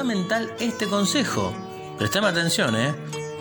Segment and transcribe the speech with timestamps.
[0.00, 1.52] 2021 es fundamental este consejo.
[1.98, 2.94] Prestame atención, ¿eh?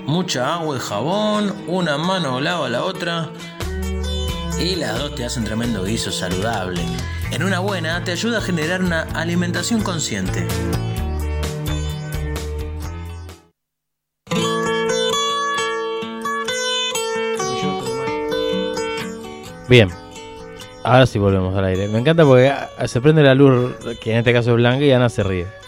[0.05, 3.29] Mucha agua y jabón, una mano lava la otra.
[4.59, 6.81] Y las dos te hacen tremendo guiso saludable.
[7.31, 10.47] En una buena te ayuda a generar una alimentación consciente.
[19.69, 19.89] Bien.
[20.83, 21.87] Ahora sí volvemos al aire.
[21.87, 22.53] Me encanta porque
[22.85, 25.58] se prende la luz, que en este caso es blanca, y Ana se ríe.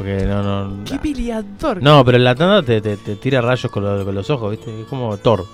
[0.00, 0.84] Porque no, no.
[0.84, 1.82] ¡Qué peleador!
[1.82, 4.50] No, pero en la tanda te, te- te tira rayos con, lo- con los ojos,
[4.52, 4.80] ¿viste?
[4.80, 5.44] Es como Thor.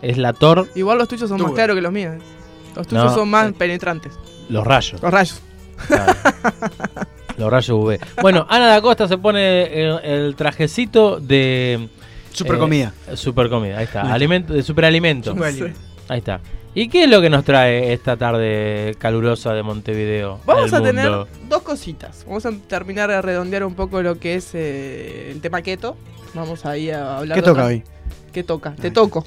[0.00, 2.14] Es la Thor, Igual los tuyos son más claros que los míos.
[2.16, 2.22] eh.
[2.76, 3.14] Los tuyos No.
[3.14, 4.12] son más penetrantes.
[4.48, 5.02] los rayos.
[5.02, 5.42] Los rayos.
[5.88, 6.12] Claro.
[7.38, 7.98] los rayos UV.
[8.20, 11.88] Bueno, Ana da Costa se pone el, el trajecito de.
[12.32, 12.94] Super eh, comida.
[13.14, 14.02] super comida, ahí está.
[14.12, 15.34] Alimento, de superalimento.
[15.50, 15.72] Sé.
[16.08, 16.40] Ahí está.
[16.74, 20.40] ¿Y qué es lo que nos trae esta tarde calurosa de Montevideo?
[20.46, 21.10] Vamos a tener
[21.48, 22.24] dos cositas.
[22.26, 25.96] Vamos a terminar de redondear un poco lo que es eh, el tema keto.
[26.32, 27.36] Vamos ahí a hablar.
[27.36, 27.82] ¿Qué de toca hoy?
[28.32, 28.74] ¿Qué toca?
[28.74, 29.26] Te toco.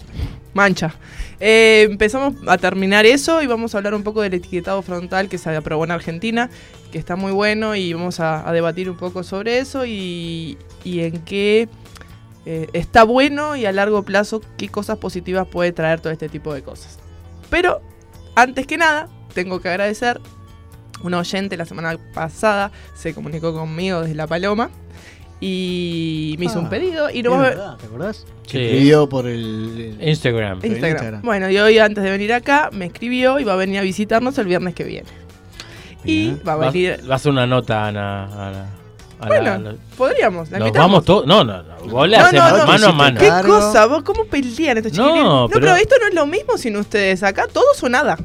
[0.55, 0.95] Mancha.
[1.39, 5.37] Eh, empezamos a terminar eso y vamos a hablar un poco del etiquetado frontal que
[5.37, 6.49] se aprobó en Argentina,
[6.91, 11.01] que está muy bueno y vamos a, a debatir un poco sobre eso y, y
[11.01, 11.67] en qué
[12.47, 16.53] eh, está bueno y a largo plazo qué cosas positivas puede traer todo este tipo
[16.53, 16.99] de cosas.
[17.49, 17.81] Pero,
[18.35, 20.19] antes que nada, tengo que agradecer.
[21.03, 24.69] Un oyente la semana pasada se comunicó conmigo desde La Paloma
[25.41, 28.25] y me hizo un Ah, pedido y Es verdad, ¿Te acordás?
[28.43, 28.51] Sí.
[28.57, 29.95] Que pidió por el...
[29.99, 30.59] el- Instagram.
[30.63, 30.91] Instagram.
[30.91, 31.21] Instagram.
[31.21, 34.37] Bueno, y hoy antes de venir acá me escribió y va a venir a visitarnos
[34.37, 35.09] el viernes que viene.
[36.05, 37.01] Y va a venir.
[37.07, 38.69] va a hacer una nota, Ana.
[39.19, 40.91] A Bueno, la- Podríamos, la nos invitamos.
[40.91, 41.25] vamos todos.
[41.25, 41.75] No, no, no.
[41.85, 42.65] Vos le No, haces no, no.
[42.67, 43.19] mano a mano.
[43.19, 43.55] ¿Qué Cargo.
[43.55, 43.85] cosa?
[43.85, 45.23] ¿Vos cómo pelean estos No, chiquilines?
[45.29, 45.59] No, pero...
[45.61, 47.23] pero- esto no es lo mismo sin ustedes.
[47.23, 48.17] Acá todos o nada.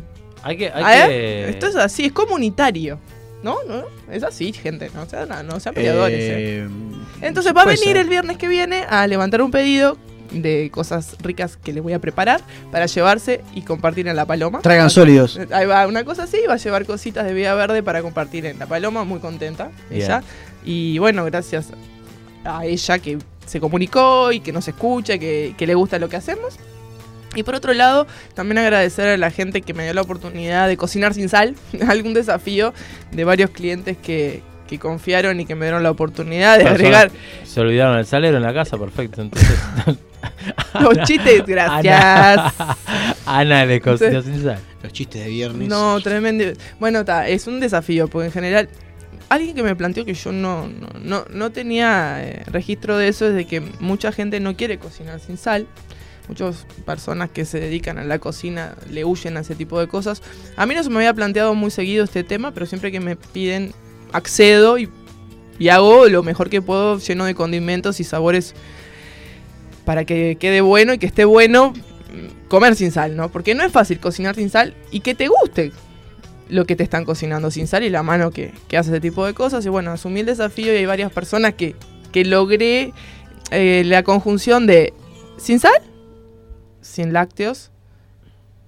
[0.42, 0.70] Hay que.
[0.72, 1.06] Hay ¿Eh?
[1.08, 1.48] que...
[1.50, 2.98] Esto es así, es comunitario.
[3.42, 3.56] ¿No?
[3.66, 3.84] ¿No?
[4.10, 4.90] Es así, gente.
[4.94, 6.18] No sean, no sean peleadores.
[6.18, 6.64] eh.
[6.64, 6.68] Eh,
[7.22, 7.96] Entonces va a venir ser.
[7.96, 9.96] el viernes que viene a levantar un pedido
[10.30, 14.60] de cosas ricas que le voy a preparar para llevarse y compartir en La Paloma.
[14.60, 15.38] Traigan sólidos.
[15.52, 18.58] Ahí va, una cosa así, va a llevar cositas de Vida Verde para compartir en
[18.58, 20.02] La Paloma, muy contenta Bien.
[20.02, 20.22] ella.
[20.64, 21.68] Y bueno, gracias
[22.44, 26.16] a ella que se comunicó y que nos escucha, que, que le gusta lo que
[26.16, 26.58] hacemos.
[27.34, 30.76] Y por otro lado, también agradecer a la gente que me dio la oportunidad de
[30.76, 31.54] cocinar sin sal,
[31.88, 32.74] algún desafío
[33.12, 37.10] de varios clientes que, que confiaron y que me dieron la oportunidad de Personas- agregar
[37.44, 39.20] Se olvidaron el salero en la casa, perfecto.
[39.22, 39.58] Entonces.
[40.80, 41.42] los chistes.
[41.46, 41.94] Gracias.
[42.02, 42.54] Ana,
[43.26, 44.58] Ana le cocinó sin sal.
[44.82, 45.68] Los chistes de viernes.
[45.68, 46.44] No, tremendo.
[46.78, 48.68] Bueno, ta, es un desafío, porque en general,
[49.28, 53.26] alguien que me planteó que yo no, no, no, no tenía eh, registro de eso
[53.26, 55.66] es de que mucha gente no quiere cocinar sin sal.
[56.28, 60.22] Muchas personas que se dedican a la cocina le huyen a ese tipo de cosas.
[60.56, 63.16] A mí no se me había planteado muy seguido este tema, pero siempre que me
[63.16, 63.72] piden,
[64.12, 64.88] accedo y,
[65.70, 68.54] hago lo mejor que puedo, lleno de condimentos y sabores
[69.84, 73.28] para que quede bueno y que esté bueno mm, comer sin sal, ¿no?
[73.28, 75.72] Porque no es fácil cocinar sin sal y que te guste
[76.48, 79.34] lo que te están cocinando sin sal y la mano que, hace ese tipo de
[79.34, 79.64] cosas.
[79.66, 81.76] Y bueno, asumí el desafío y hay varias personas que,
[82.12, 82.92] que logré
[83.50, 84.92] eh, la conjunción de
[85.36, 85.72] sin sal,
[86.80, 87.69] sin lácteos,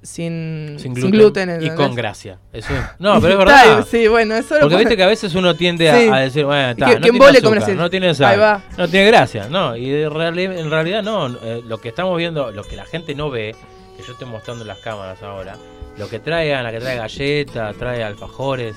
[0.02, 1.48] sin, Sin sin gluten.
[1.48, 1.74] y ¿entendés?
[1.76, 2.38] con gracia.
[2.52, 3.86] Eso es- No, pero es verdad.
[3.88, 6.08] Sí, bueno, eso Porque viste que a veces uno tiende a, Sí.
[6.08, 8.62] a decir, bueno, está, que- no que tiene azúcar, no tiene sal, va.
[8.76, 12.76] no tiene gracia, no, y en realidad no, eh, lo que estamos viendo, lo que
[12.76, 13.54] la gente no ve,
[13.96, 15.56] que yo estoy mostrando en las cámaras ahora,
[15.98, 18.74] lo que trae Ana, que trae galletas, trae alfajores,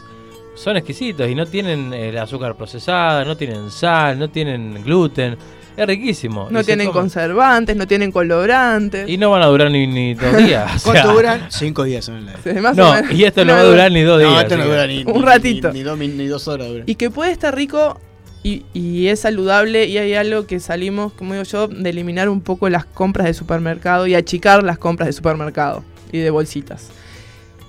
[0.55, 5.37] son exquisitos y no tienen el azúcar procesada, no tienen sal, no tienen gluten,
[5.77, 6.47] es riquísimo.
[6.51, 9.07] No tienen conservantes, no tienen colorantes.
[9.09, 10.75] Y no van a durar ni, ni dos días.
[10.75, 11.45] o sea, ¿Cuánto duran?
[11.49, 12.37] Cinco días en el live.
[12.43, 13.11] Sí, más o No, menos.
[13.11, 14.31] y esto no, No, va a durar ni dos días.
[14.31, 15.71] No, esto no dura ni, Un ratito.
[15.71, 16.83] Ni, ni dos, ni dos horas dura.
[16.85, 17.99] Y que puede estar rico
[18.43, 22.41] y, y es saludable y hay algo que salimos, como digo yo, de eliminar un
[22.41, 26.89] poco las compras de supermercado y achicar las compras de supermercado y de bolsitas.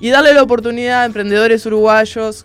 [0.00, 2.44] Y darle la oportunidad a emprendedores uruguayos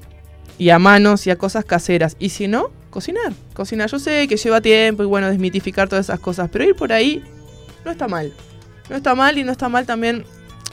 [0.58, 2.16] y a manos y a cosas caseras.
[2.20, 3.34] Y si no, cocinar.
[3.54, 3.90] Cocinar.
[3.90, 7.24] Yo sé que lleva tiempo y bueno, desmitificar todas esas cosas, pero ir por ahí
[7.84, 8.32] no está mal.
[8.90, 10.26] No está mal y no está mal también,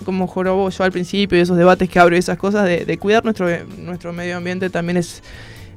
[0.04, 3.24] como jorobo yo al principio, y esos debates que abro y esas cosas, de, cuidar
[3.24, 3.48] nuestro,
[3.78, 5.22] nuestro medio ambiente también es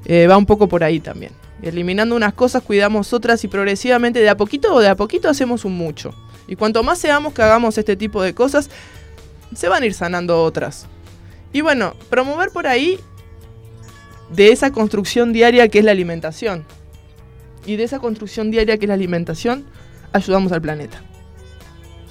[0.05, 1.31] eh, va un poco por ahí también.
[1.61, 5.63] Eliminando unas cosas, cuidamos otras y progresivamente de a poquito o de a poquito hacemos
[5.63, 6.13] un mucho.
[6.47, 8.69] Y cuanto más seamos que hagamos este tipo de cosas,
[9.53, 10.88] se van a ir sanando otras.
[11.53, 12.99] Y bueno, promover por ahí
[14.35, 16.65] de esa construcción diaria que es la alimentación.
[17.65, 19.65] Y de esa construcción diaria que es la alimentación,
[20.13, 21.01] ayudamos al planeta.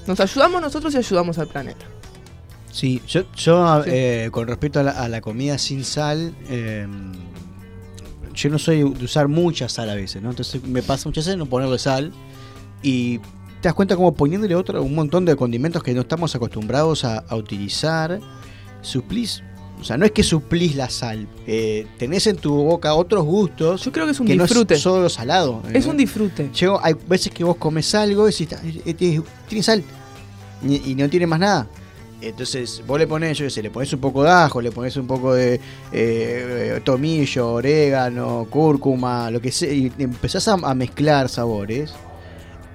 [0.06, 1.87] Nos ayudamos nosotros y ayudamos al planeta.
[2.72, 3.90] Sí, yo, yo Sí.
[3.93, 6.87] eh, con respecto a la, a la comida sin sal, eh,
[8.32, 10.31] yo no soy de usar mucha sal a veces, ¿no?
[10.31, 12.12] Entonces me pasa muchas veces no ponerle sal
[12.82, 17.05] y te das cuenta como poniéndole otro, un montón de condimentos que no estamos acostumbrados
[17.05, 18.20] a, a utilizar,
[18.82, 19.43] suplís.
[19.81, 23.82] O sea, no es que suplís la sal, eh, tenés en tu boca otros gustos.
[23.85, 24.75] Yo creo que es un que disfrute.
[24.75, 25.62] no es solo salado.
[25.73, 25.88] es ¿eh?
[25.88, 26.50] un disfrute.
[26.53, 29.82] Llego- hay veces que vos comes algo y decís, "Ah, eh, tiene tiene sal
[30.67, 31.67] y, y no tiene más nada.
[32.23, 34.94] Entonces vos le pones, yo qué sé, le pones un poco de ajo, le pones
[34.99, 35.59] un poco de
[35.93, 41.93] eh, tomillo, orégano, cúrcuma, lo que sea, y empezás a, a mezclar sabores.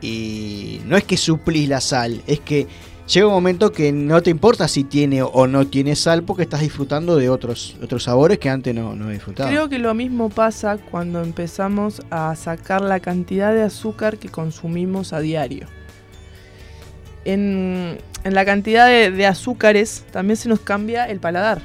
[0.02, 2.68] Y no es que suplís la sal, es que
[3.08, 6.62] llega un momento que no te importa si tiene o no tiene sal porque estás
[6.62, 9.52] disfrutando de otros, otros sabores que antes no, no disfrutabas.
[9.52, 15.14] Creo que lo mismo pasa cuando empezamos a sacar la cantidad de azúcar que consumimos
[15.14, 15.68] a diario.
[17.26, 21.62] En, en la cantidad de, de azúcares también se nos cambia el paladar.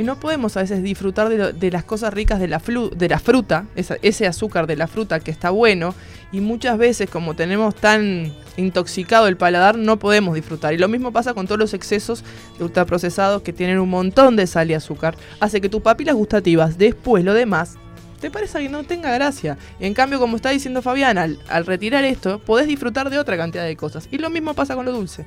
[0.00, 2.62] Y no podemos a veces disfrutar de, lo- de las cosas ricas de la,
[2.96, 5.94] de la fruta, ese azúcar de la fruta que está bueno.
[6.32, 10.72] Y muchas veces como tenemos tan intoxicado el paladar no podemos disfrutar.
[10.72, 12.24] Y lo mismo pasa con todos los excesos
[12.56, 15.16] de ultraprocesados que tienen un montón de sal y azúcar.
[15.38, 17.74] Hace que tus papilas gustativas, después lo demás,
[18.22, 19.58] te parece que no tenga gracia.
[19.80, 23.66] En cambio, como está diciendo Fabián, al, al retirar esto, podés disfrutar de otra cantidad
[23.66, 24.08] de cosas.
[24.10, 25.26] Y lo mismo pasa con lo dulce.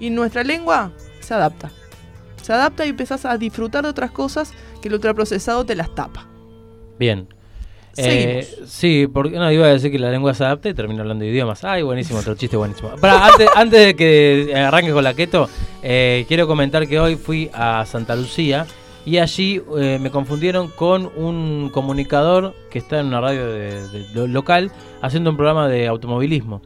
[0.00, 1.70] Y nuestra lengua se adapta.
[2.48, 6.26] Se adapta y empezás a disfrutar de otras cosas que el ultraprocesado te las tapa.
[6.98, 7.28] Bien.
[7.98, 11.26] Eh, sí, porque no iba a decir que la lengua se adapta y termino hablando
[11.26, 11.62] de idiomas.
[11.62, 12.88] Ay, buenísimo, otro chiste buenísimo.
[13.02, 15.46] Pará, antes, antes de que arranque con la keto,
[15.82, 18.66] eh, quiero comentar que hoy fui a Santa Lucía
[19.04, 24.06] y allí eh, me confundieron con un comunicador que está en una radio de- de-
[24.14, 24.72] lo- local
[25.02, 26.62] haciendo un programa de automovilismo.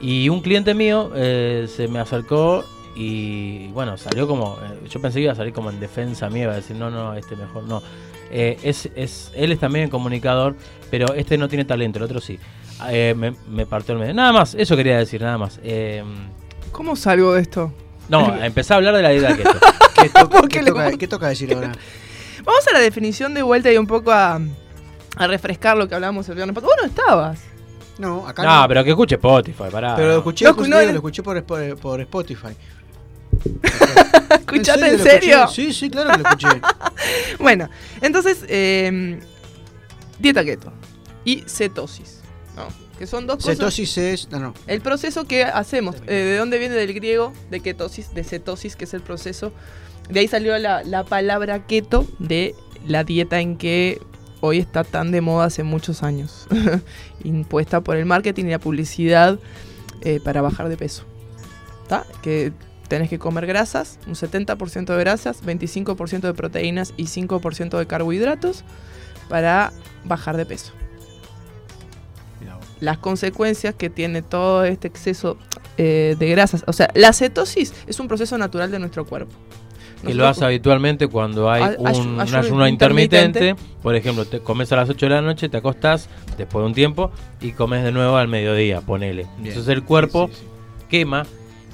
[0.00, 2.64] Y un cliente mío se me acercó
[2.96, 6.44] y bueno, salió como, eh, yo pensé que iba a salir como en defensa mía,
[6.44, 7.82] iba a decir, no, no, este mejor no.
[8.30, 10.56] Eh, es, es, él es también comunicador,
[10.90, 12.38] pero este no tiene talento, el otro sí.
[12.88, 14.14] Eh, me, me partió el medio.
[14.14, 15.60] Nada más, eso quería decir, nada más.
[15.62, 16.02] Eh,
[16.72, 17.72] ¿Cómo salgo de esto?
[18.08, 19.50] no, empecé a hablar de la dieta keto.
[20.02, 21.72] ¿Qué, to- ¿Por qué qué le toca, pongo- qué toca decir ahora?
[22.44, 24.38] Vamos a la definición de vuelta y un poco a,
[25.16, 26.54] a refrescar lo que hablamos el viernes.
[26.54, 27.40] Vos no estabas.
[27.98, 28.68] No, acá No, no.
[28.68, 29.96] pero que escuche Spotify, pará.
[29.96, 30.66] Pero lo escuché, No, no.
[30.82, 32.48] lo escuché por, por, por Spotify.
[34.30, 35.48] ¿Escuchaste en serio?
[35.48, 36.48] Sí, sí, claro que lo escuché.
[37.38, 37.68] Bueno,
[38.00, 39.20] entonces, eh,
[40.18, 40.72] dieta keto
[41.24, 42.20] y cetosis,
[42.56, 42.66] ¿no?
[42.98, 43.58] Que son dos cosas.
[43.58, 44.30] Cetosis es.
[44.30, 44.54] No, no.
[44.66, 47.32] El proceso que hacemos, eh, ¿de dónde viene del griego?
[47.50, 49.52] De ketosis, de cetosis, que es el proceso.
[50.08, 52.54] De ahí salió la, la palabra keto de
[52.86, 54.00] la dieta en que
[54.40, 56.46] hoy está tan de moda hace muchos años.
[57.24, 59.38] Impuesta por el marketing y la publicidad
[60.02, 61.04] eh, para bajar de peso.
[61.82, 62.06] ¿Está?
[62.22, 62.52] Que
[62.88, 68.64] tenés que comer grasas, un 70% de grasas, 25% de proteínas y 5% de carbohidratos
[69.28, 69.72] para
[70.04, 70.72] bajar de peso
[72.78, 75.38] las consecuencias que tiene todo este exceso
[75.78, 76.62] eh, de grasas.
[76.66, 79.32] O sea, la cetosis es un proceso natural de nuestro cuerpo.
[80.02, 83.24] Que lo hace Nosotros- habitualmente cuando hay Ay- un, ayu- un ayuno ayuno intermitente.
[83.48, 83.78] intermitente.
[83.82, 86.74] Por ejemplo, te comes a las 8 de la noche, te acostás después de un
[86.74, 87.10] tiempo
[87.40, 89.22] y comes de nuevo al mediodía, ponele.
[89.38, 89.48] Bien.
[89.54, 90.86] Entonces el cuerpo Sí, sí, sí.
[90.90, 91.22] quema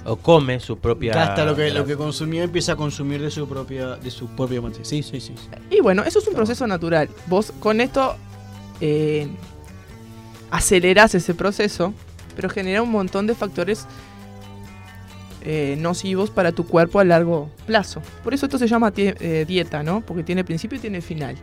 [0.04, 1.14] o come su propia.
[1.14, 4.60] Gasta lo que, lo que consumió empieza a consumir de su propia de su propia
[4.60, 4.84] materia.
[4.84, 5.34] Sí, sí, sí.
[5.36, 5.48] sí.
[5.70, 7.08] Y bueno, eso es un proceso natural.
[7.26, 8.16] Vos con esto
[8.80, 9.28] eh,
[10.50, 11.94] acelerás ese proceso,
[12.34, 13.86] pero genera un montón de factores
[15.42, 18.02] eh, nocivos para tu cuerpo a largo plazo.
[18.24, 20.00] Por eso esto se llama eh, dieta, ¿no?
[20.00, 21.36] Porque tiene principio y tiene final.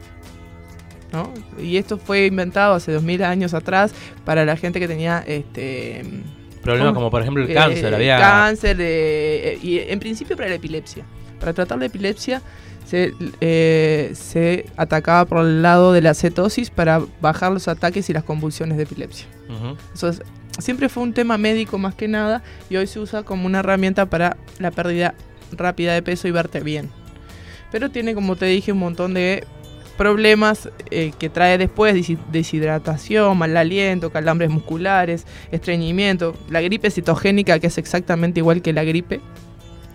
[1.12, 1.34] ¿no?
[1.60, 3.94] Y esto fue inventado hace 2000 años atrás
[4.26, 6.04] para la gente que tenía este
[6.76, 7.94] Problemas como por ejemplo el eh, cáncer.
[7.94, 8.18] Había.
[8.20, 11.04] Cáncer, eh, eh, y en principio para la epilepsia.
[11.40, 12.42] Para tratar la epilepsia
[12.86, 18.14] se, eh, se atacaba por el lado de la cetosis para bajar los ataques y
[18.14, 19.28] las convulsiones de epilepsia.
[19.48, 19.78] Ujú.
[19.94, 20.22] Eso es-
[20.58, 24.08] siempre fue un tema médico más que nada y hoy se usa como una herramienta
[24.08, 25.14] para la pérdida
[25.52, 26.90] rápida de peso y verte bien.
[27.72, 29.46] Pero tiene, como te dije, un montón de
[30.00, 31.94] problemas eh, que trae después,
[32.32, 38.86] deshidratación, mal aliento, calambres musculares, estreñimiento, la gripe citogénica que es exactamente igual que la
[38.86, 39.20] gripe,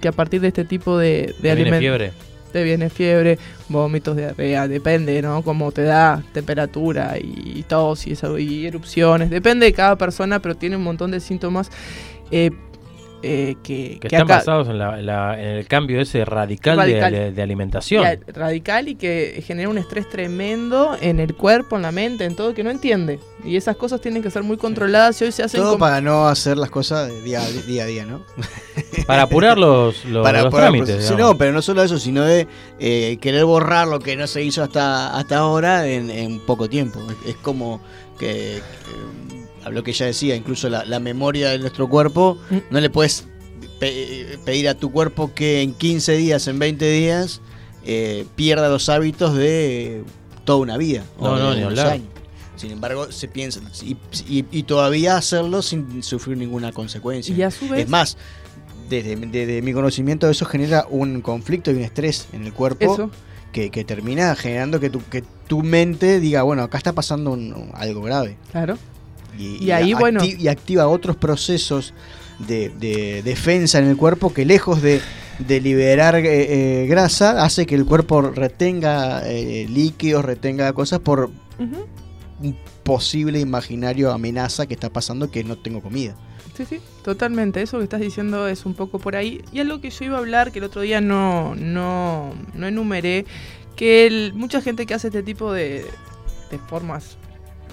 [0.03, 2.13] que a partir de este tipo de, de ¿Te viene alimentos fiebre?
[2.53, 3.39] te viene fiebre,
[3.71, 5.43] vómitos, diarrea, depende, ¿no?
[5.43, 10.55] Cómo te da temperatura y tos y, eso, y erupciones, depende de cada persona, pero
[10.55, 11.71] tiene un montón de síntomas
[12.31, 12.51] eh,
[13.27, 16.25] eh, que, Que que están acá- basados en, la- en la- en el cambio ese
[16.25, 17.13] radical, de- Radical.
[17.13, 18.03] De, de alimentación.
[18.03, 22.25] y a- radical y que genera un estrés tremendo en el cuerpo, en la mente,
[22.25, 23.19] en todo, que no entiende.
[23.45, 26.29] Y esas cosas tienen que ser muy controladas y hoy se hacen Todo para no
[26.29, 28.23] hacer las cosas día, día a día, ¿no?
[29.07, 31.05] Para apurar los, los, para los para- trámites.
[31.07, 32.47] sí, no, pero no solo eso, sino de
[32.79, 37.01] eh, querer borrar lo que no se hizo hasta, hasta ahora en, en poco tiempo.
[37.25, 37.81] Es, es como
[38.19, 39.24] que, que,
[39.65, 42.57] a lo que ya decía, incluso la, la memoria de nuestro cuerpo, Mm.
[42.71, 43.25] no le puedes
[43.81, 47.41] pe- pedir a tu cuerpo que en 15 días, en 20 días,
[47.85, 50.05] eh, pierda los hábitos de
[50.45, 51.05] toda una vida.
[51.19, 51.87] o No, de no, ni hablar.
[51.89, 52.09] años.
[52.57, 53.97] Sin embargo, se piensa, y,
[54.29, 57.35] y- y todavía hacerlo sin sufrir ninguna consecuencia.
[57.37, 58.17] Y a su vez, Es más,
[58.89, 63.11] desde, desde mi conocimiento eso genera un conflicto y un estrés en el cuerpo
[63.53, 67.71] que, que termina generando que tu, que tu mente diga, bueno, acá está pasando un-
[67.75, 68.37] algo grave.
[68.53, 68.79] Claro.
[69.39, 70.21] Y, Y ahí, acti- bueno.
[70.25, 71.93] y activa otros procesos
[72.39, 75.01] de, de defensa en el cuerpo que lejos de,
[75.39, 81.31] de liberar eh, eh, grasa, hace que el cuerpo retenga eh, líquidos, retenga cosas por
[81.59, 86.15] un posible imaginario amenaza que está pasando que no tengo comida.
[86.57, 87.63] Sí, sí, totalmente.
[87.63, 89.43] Eso que estás diciendo es un poco por ahí.
[89.53, 93.25] Y algo que yo iba a hablar, que el otro día no, no, no enumeré,
[93.77, 95.85] que el- mucha gente que hace este tipo de,
[96.51, 97.17] de formas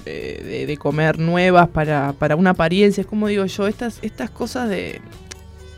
[0.06, 4.70] de, de- comer nuevas para, para una apariencia, es como digo yo, estas, estas cosas
[4.70, 5.02] de,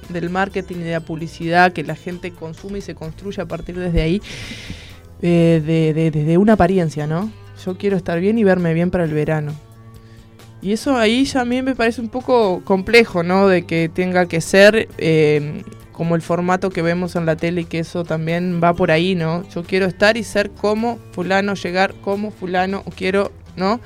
[0.09, 3.77] del marketing y de la publicidad que la gente consume y se construye a partir
[3.77, 4.21] desde ahí,
[5.21, 7.31] eh, de, de- una apariencia, ¿no?
[7.65, 9.53] Yo quiero estar bien y verme bien para el verano.
[10.61, 13.47] Y eso ahí ya a mí me parece un poco complejo, ¿no?
[13.47, 17.65] De que tenga que ser eh, como el formato que vemos en la tele y
[17.65, 19.47] que eso también va por ahí, ¿no?
[19.49, 23.79] Yo quiero estar y ser como fulano, llegar como fulano, quiero, ¿no?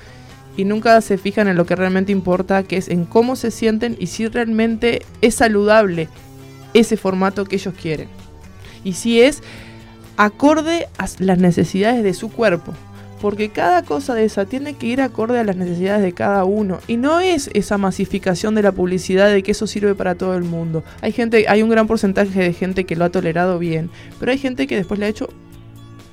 [0.57, 3.95] Y nunca se fijan en lo que realmente importa, que es en cómo se sienten
[3.99, 6.09] y si realmente es saludable
[6.73, 8.09] ese formato que ellos quieren.
[8.83, 9.41] Y si es
[10.17, 12.73] acorde a las necesidades de su cuerpo.
[13.21, 16.79] Porque cada cosa de esa tiene que ir acorde a las necesidades de cada uno.
[16.87, 20.43] Y no es esa masificación de la publicidad de que eso sirve para todo el
[20.43, 20.83] mundo.
[21.01, 23.89] Hay gente, hay un gran porcentaje de gente que lo ha tolerado bien.
[24.19, 25.29] Pero hay gente que después le ha hecho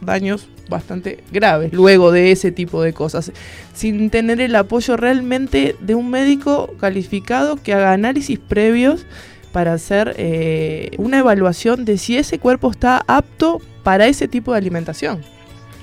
[0.04, 3.32] daños bastante graves luego de ese tipo de cosas.
[3.74, 9.06] Sin tener el apoyo realmente de un médico calificado que haga análisis previos
[9.52, 14.58] para hacer eh, una evaluación de si ese cuerpo está apto para ese tipo de
[14.58, 15.22] alimentación.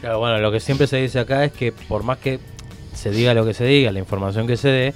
[0.02, 2.40] Claro, bueno, lo que siempre se dice acá es que por más que
[2.94, 4.94] se diga lo que se diga, la información que se dé,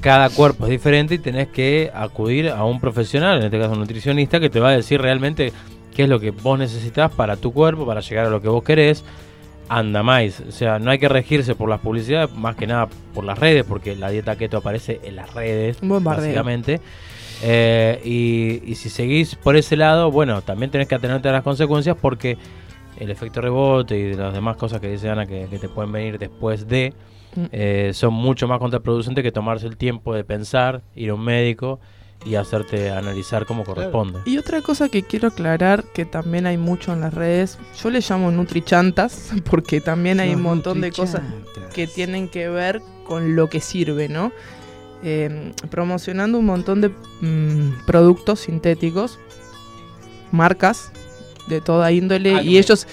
[0.00, 3.80] cada cuerpo es diferente y tenés que acudir a un profesional, en este caso un
[3.80, 5.52] nutricionista, que te va a decir realmente
[6.00, 8.64] qué es lo que vos necesitas para tu cuerpo, para llegar a lo que vos
[8.64, 9.04] querés.
[9.68, 13.22] Anda más, o sea, no hay que regirse por las publicidades, más que nada por
[13.22, 15.78] las redes, porque la dieta keto aparece en las redes,
[16.16, 16.80] básicamente.
[17.42, 21.42] Eh, y, y si seguís por ese lado, bueno, también tenés que atenerte a las
[21.42, 22.38] consecuencias porque
[22.98, 26.18] el efecto rebote y las demás cosas que dice Ana que, que te pueden venir
[26.18, 26.94] después de
[27.36, 27.44] Mm.
[27.52, 31.78] eh, son mucho más contraproducentes que tomarse el tiempo de pensar, ir a un médico
[32.24, 34.20] y hacerte analizar como corresponde.
[34.26, 38.00] Y otra cosa que quiero aclarar, que también hay mucho en las redes, yo le
[38.00, 41.22] llamo nutrichantas, porque también hay un montón de cosas
[41.74, 44.32] que tienen que ver con lo que sirve, ¿no?
[45.02, 46.90] Eh, promocionando un montón de
[47.22, 49.18] mm, productos sintéticos,
[50.30, 50.92] marcas
[51.48, 52.58] de toda índole, Ah, y no.
[52.58, 52.86] ellos,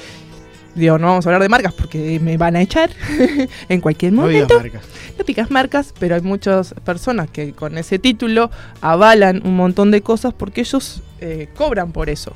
[0.77, 2.89] digo, no vamos a hablar de marcas porque me van a echar
[3.69, 4.59] en cualquier No digas momento.
[4.77, 4.89] marcas.
[5.17, 8.49] No digas marcas, pero hay muchas personas que con ese título
[8.81, 12.33] avalan un montón de cosas porque ellos eh, cobran por eso.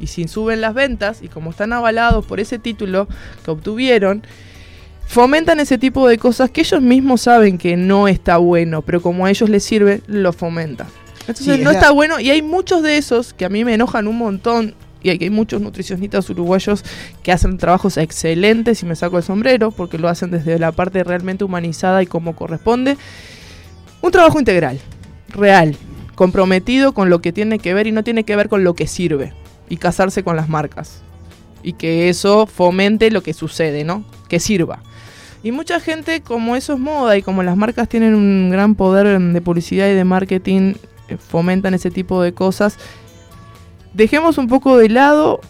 [0.00, 3.06] Y si suben las ventas y como están avalados por ese título
[3.44, 4.22] que obtuvieron,
[5.06, 9.26] fomentan ese tipo de cosas que ellos mismos saben que no está bueno, pero como
[9.26, 10.88] a ellos les sirve, lo fomentan.
[11.20, 13.64] Entonces Sí, no es la- está bueno y hay muchos de esos que a mí
[13.64, 14.74] me enojan un montón.
[15.04, 16.82] Y hay muchos nutricionistas uruguayos
[17.22, 21.04] que hacen trabajos excelentes y me saco el sombrero porque lo hacen desde la parte
[21.04, 22.96] realmente humanizada y como corresponde.
[24.00, 24.80] Un trabajo integral,
[25.28, 25.76] real,
[26.14, 28.86] comprometido con lo que tiene que ver y no tiene que ver con lo que
[28.86, 29.34] sirve
[29.68, 31.02] y casarse con las marcas.
[31.62, 34.04] Y que eso fomente lo que sucede, ¿no?
[34.28, 34.82] Que sirva.
[35.42, 39.20] Y mucha gente, como eso es moda y como las marcas tienen un gran poder
[39.20, 40.74] de publicidad y de marketing,
[41.08, 42.78] eh, fomentan ese tipo de cosas.
[43.94, 45.40] Dejemos un poco de lado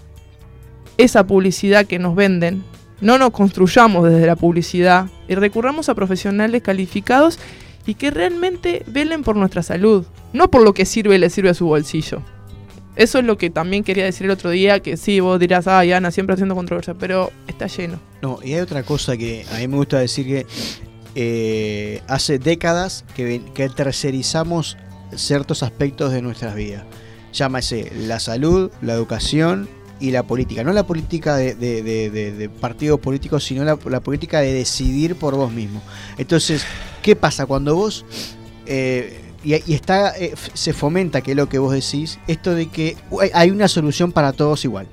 [0.96, 2.62] esa publicidad que nos venden.
[3.00, 7.38] No nos construyamos desde la publicidad y recurramos a profesionales calificados
[7.86, 11.50] y que realmente velen por nuestra salud, no por lo que sirve y le sirve
[11.50, 12.22] a su bolsillo.
[12.96, 15.92] Eso es lo que también quería decir el otro día, que sí, vos dirás, ay
[15.92, 17.98] Ana, siempre haciendo controversia, pero está lleno.
[18.22, 20.46] No, y hay otra cosa que a mí me gusta decir que
[21.16, 23.40] eh, hace décadas que,
[23.74, 24.76] tercerizamos
[25.16, 26.84] ciertos aspectos de nuestras vidas.
[27.34, 29.68] Llámese la salud, la educación
[30.00, 30.62] y la política.
[30.64, 34.52] No la política de, de- de- de- de partidos políticos, sino la, la política de
[34.52, 35.82] decidir por vos mismo.
[36.16, 36.64] Entonces,
[37.02, 38.04] ¿qué pasa cuando vos...
[38.66, 42.68] eh, y, y está eh, se fomenta que es lo que vos decís, esto de
[42.68, 42.96] que
[43.34, 44.86] hay- una solución para todos igual.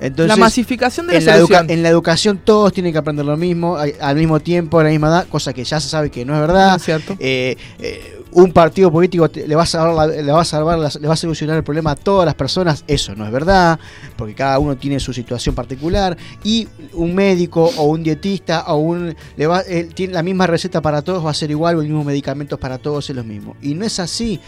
[0.00, 1.70] Entonces, la masificación de la en la, educa- solución.
[1.70, 5.08] en la educación todos tienen que aprender lo mismo, al mismo tiempo, a la misma
[5.08, 6.70] edad, cosa que ya se sabe que no es verdad.
[6.70, 7.16] ¿No es cierto?
[7.18, 11.14] Eh, eh, un partido político le va a salvar, la- le va a le va
[11.14, 13.78] a solucionar el problema a todas las personas, eso no es verdad,
[14.16, 19.14] porque cada uno tiene su situación particular y un médico o un dietista o un
[19.36, 21.86] le va él tiene la misma receta para todos va a ser igual o los
[21.86, 23.56] mismos medicamentos para todos es lo mismo.
[23.62, 24.40] Y no es así.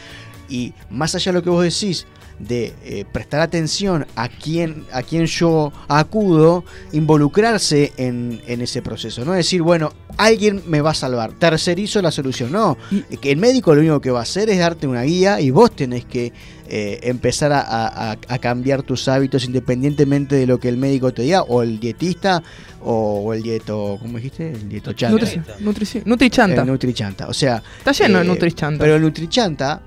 [0.48, 2.06] Y más allá de lo que vos decís
[2.38, 9.24] de eh, prestar atención a quién a quién yo acudo, involucrarse en, en ese proceso,
[9.24, 12.76] no decir, bueno, alguien me va a salvar, tercerizo la solución, no,
[13.20, 15.74] que el médico lo único que va a hacer es darte una guía y vos
[15.74, 16.32] tenés que
[16.68, 21.22] eh, empezar a, a- a cambiar tus hábitos independientemente de lo que el médico te
[21.22, 22.42] diga, o el dietista,
[22.82, 24.50] o, o el dieto, ¿cómo dijiste?
[24.52, 25.24] El dieto chanta.
[25.24, 26.60] Nutri- Nutrici- Nutrichanta.
[26.62, 27.28] El nutrichanta.
[27.28, 28.82] O sea, Está lleno de eh, Nutrichanta.
[28.84, 29.80] pero el nutrichanta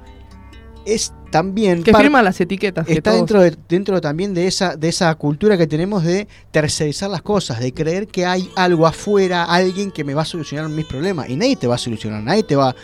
[0.86, 2.86] es también que firma las etiquetas.
[2.88, 7.10] que está dentro de, dentro también de esa de esa cultura que tenemos de tercerizar
[7.10, 10.86] las cosas, de creer que hay algo afuera, alguien que me va a solucionar mis
[10.86, 12.76] problemas y nadie te va a solucionar, nadie te va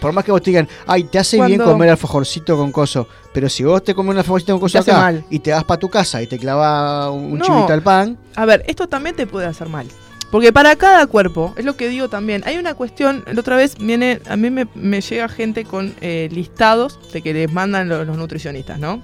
[0.00, 3.48] por más que vos te digan, ay, te hace bien comer alfajorcito con coso, pero
[3.48, 5.24] si vos te comes un alfajorcito con coso acá mal.
[5.30, 7.44] y te vas para tu casa y te clava un No.
[7.44, 9.86] chivito al pan, A ver, esto también te puede hacer mal.
[10.30, 13.76] Porque para cada cuerpo, es lo que digo también, hay una cuestión, la otra vez
[13.78, 18.06] viene, a mí me, me llega gente con eh, listados de que les mandan los,
[18.06, 19.02] los nutricionistas, ¿no?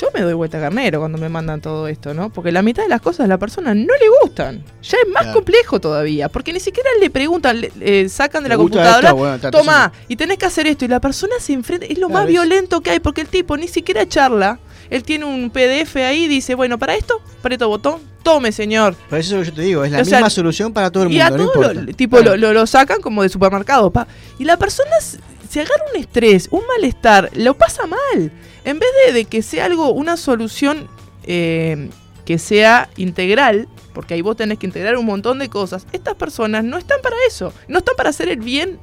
[0.00, 2.30] Yo me doy vuelta carnero cuando me mandan todo esto, ¿no?
[2.30, 4.62] Porque la mitad de las cosas a la persona no le gustan.
[4.82, 5.36] Ya es más Claro.
[5.38, 9.12] complejo todavía, porque ni siquiera le preguntan, le- eh, sacan de ¿te la computadora?
[9.12, 12.20] Bueno, toma, y tenés que hacer esto, y la persona se enfrenta, es lo Claro,
[12.20, 14.58] más es- violento que hay, porque el tipo ni siquiera charla,
[14.90, 18.94] él tiene un PDF ahí y dice, bueno, para esto, aprieto botón, tome señor.
[19.10, 20.90] Pero eso es lo que yo te digo, es la O sea, misma solución para
[20.90, 21.80] todo el Y mundo, a no todo importa.
[21.82, 24.06] lo, tipo, lo, lo- lo sacan como de supermercado, pa.
[24.38, 28.32] Y la persona se agarra un estrés, un malestar, lo pasa mal.
[28.64, 30.88] En vez de, de que sea algo, una solución
[31.24, 31.88] eh,
[32.24, 36.64] que sea integral, porque ahí vos tenés que integrar un montón de cosas, estas personas
[36.64, 37.52] no están para eso.
[37.66, 38.78] No están para hacer el bien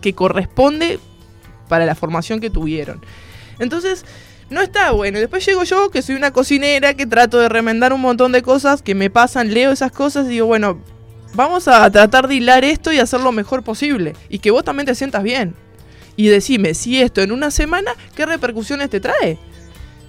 [0.00, 0.98] que corresponde
[1.68, 3.04] para la formación que tuvieron.
[3.58, 4.04] Entonces,
[4.50, 5.18] no está bueno.
[5.18, 8.82] Después llego yo, que soy una cocinera, que trato de remendar un montón de cosas
[8.82, 10.80] que me pasan, leo esas cosas y digo, bueno,
[11.34, 14.14] vamos a tratar de hilar esto y hacer lo mejor posible.
[14.28, 15.54] Y que vos también te sientas bien.
[16.16, 19.38] Y decime si esto en una semana, ¿qué repercusiones te trae?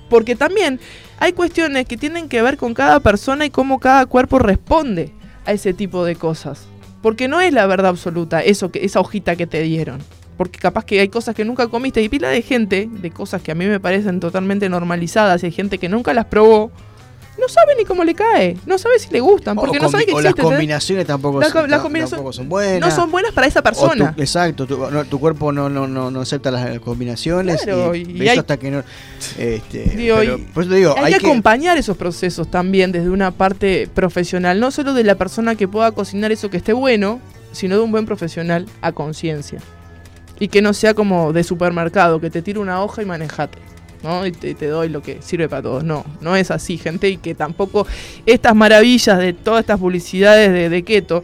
[0.09, 0.79] Porque también
[1.19, 5.13] hay cuestiones que tienen que ver con cada persona y cómo cada cuerpo responde
[5.45, 6.67] a ese tipo de cosas.
[7.01, 9.99] Porque no es la verdad absoluta, eso esa hojita que te dieron.
[10.37, 13.51] Porque capaz que hay cosas que nunca comiste y pila de gente, de cosas que
[13.51, 16.71] a mí me parecen totalmente normalizadas, y hay gente que nunca las probó,
[17.39, 20.13] no sabe ni cómo le cae, no sabe si le gustan, porque no sabe que
[20.13, 22.89] o las combinaciones tampoco, La son, las ta- combinaciones tampoco son buenas.
[22.89, 24.13] No son buenas para esa tu- persona.
[24.17, 27.61] exacto, tu, no, tu cuerpo no, no, no, no acepta las combinaciones.
[27.61, 28.83] Claro, y, y hay- hasta que no.
[29.37, 33.09] Este, Digo, pero y- por eso te digo, hay, que acompañar esos procesos también desde
[33.11, 37.19] una parte profesional, no solo de la persona que pueda cocinar eso que esté bueno,
[37.51, 39.59] sino de un buen profesional a conciencia.
[40.39, 43.57] Y que no sea como de supermercado, que te tire una hoja y manejate.
[44.03, 44.25] ¿no?
[44.27, 45.83] Y te, te doy lo que sirve para todos.
[45.83, 47.09] No, no es así, gente.
[47.09, 47.87] Y que tampoco
[48.27, 51.23] estas maravillas de todas estas publicidades de, de keto.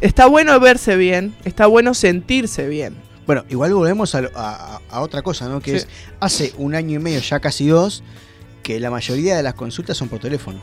[0.00, 2.94] Está bueno verse bien, está bueno sentirse bien.
[3.26, 5.60] Bueno, igual volvemos a, lo- a- a- a otra cosa, ¿no?
[5.60, 5.76] Que Sí.
[5.78, 5.88] es
[6.20, 8.02] hace un año y medio, ya casi dos,
[8.62, 10.60] que la mayoría de las consultas son por teléfono.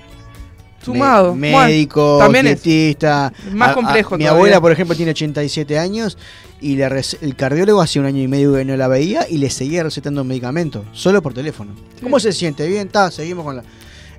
[0.84, 1.36] Sumado.
[1.36, 3.34] Me- médico, también es dietista.
[3.52, 6.18] más A- a- complejo mi abuela, por ejemplo, tiene 87 años
[6.62, 9.38] y le rece- el cardiólogo hace un año y medio que no la veía y
[9.38, 11.74] le seguía recetando medicamentos, solo por teléfono.
[12.02, 12.68] ¿Cómo se siente?
[12.68, 13.64] Bien, está, seguimos con la.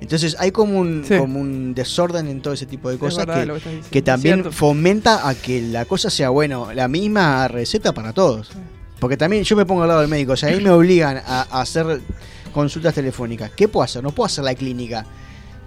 [0.01, 1.17] Entonces hay como un, Sí.
[1.17, 5.35] como un desorden en todo ese tipo de cosas verdad que, que también fomenta a
[5.35, 8.51] que la cosa sea, bueno, la misma receta para todos.
[9.01, 11.17] Porque también yo me pongo al lado del médico, o sea, a mí me obligan
[11.25, 12.01] a, a hacer
[12.53, 13.51] consultas telefónicas.
[13.57, 14.03] ¿Qué puedo hacer?
[14.03, 15.05] No puedo hacer la clínica,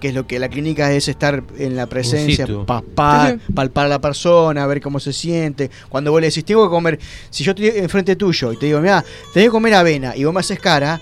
[0.01, 2.65] que es lo que la clínica es estar en la presencia, situ.
[2.65, 3.53] pa- pa- Sí, sí.
[3.53, 5.71] palpar a la persona, ver cómo se siente.
[5.87, 8.81] Cuando vos le decís, tengo que comer, si yo estoy enfrente tuyo y te digo,
[8.81, 10.99] mira, tenés que comer avena y vos me haces cara,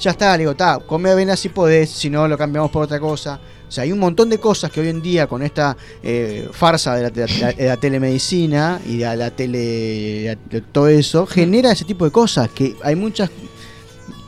[0.00, 2.98] ya está, le digo, está, come avena si podés, si no lo cambiamos por otra
[3.00, 3.40] cosa.
[3.68, 6.94] O sea, hay un montón de cosas que hoy en día con esta eh, farsa
[6.94, 11.72] de la, de la- de la telemedicina y de la tele, de todo eso, genera
[11.72, 13.28] ese tipo de cosas que hay muchas,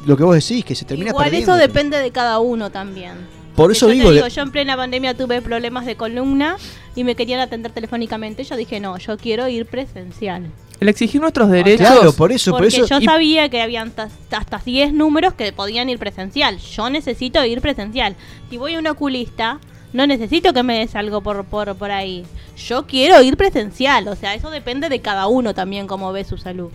[0.05, 1.53] lo que vos decís, que se termina Igual perdiendo.
[1.55, 3.40] eso depende de cada uno también.
[3.57, 6.57] Por eso yo digo, yo en plena pandemia tuve problemas de columna
[6.97, 8.43] y me querían atender telefónicamente.
[8.45, 10.47] Yo dije, no, yo quiero ir presencial.
[10.81, 11.87] El exigir nuestros derechos.
[11.87, 12.87] Claro, por eso, por Porque eso.
[12.87, 13.93] yo y- sabía que habían
[14.31, 16.57] hasta 10 números que podían ir presencial.
[16.59, 18.17] Yo necesito ir presencial.
[18.49, 19.59] Si voy a un oculista,
[19.93, 22.25] no necesito que me des algo por, por, por ahí.
[22.57, 24.09] Yo quiero ir presencial.
[24.09, 26.71] O sea, eso depende de cada uno también, cómo ve su salud.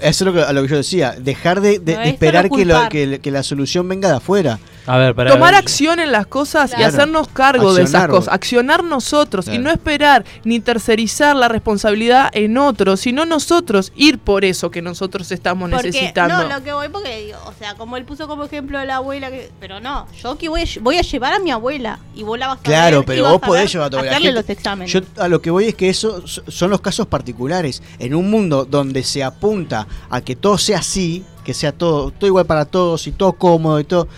[0.00, 1.14] es lo que, a lo que yo decía.
[1.18, 2.88] Dejar de, de- No de es esperar que, lo-
[3.20, 4.58] que la solución venga de afuera.
[4.86, 8.32] A ver, para Tomar acción en las cosas y hacernos cargo de esas cosas.
[8.34, 14.44] Accionar nosotros y no esperar ni tercerizar la responsabilidad en otros, sino nosotros ir por
[14.44, 16.48] eso que nosotros estamos Porque, necesitando.
[16.48, 18.96] no, lo que voy, porque, digo, o sea, como él puso como ejemplo a la
[18.96, 22.22] abuela, que, pero no, yo que voy, a- voy a llevar a mi abuela y
[22.22, 24.12] vos la vas a Claro, ver pero vos podés llevar a tu abuela.
[24.16, 24.92] hacerle los exámenes.
[24.92, 27.82] Yo a lo que voy es que eso so- son los casos particulares.
[27.98, 32.26] En un mundo donde se apunta a que todo sea así, que sea todo, todo
[32.26, 34.08] igual para todos y todo cómodo y todo,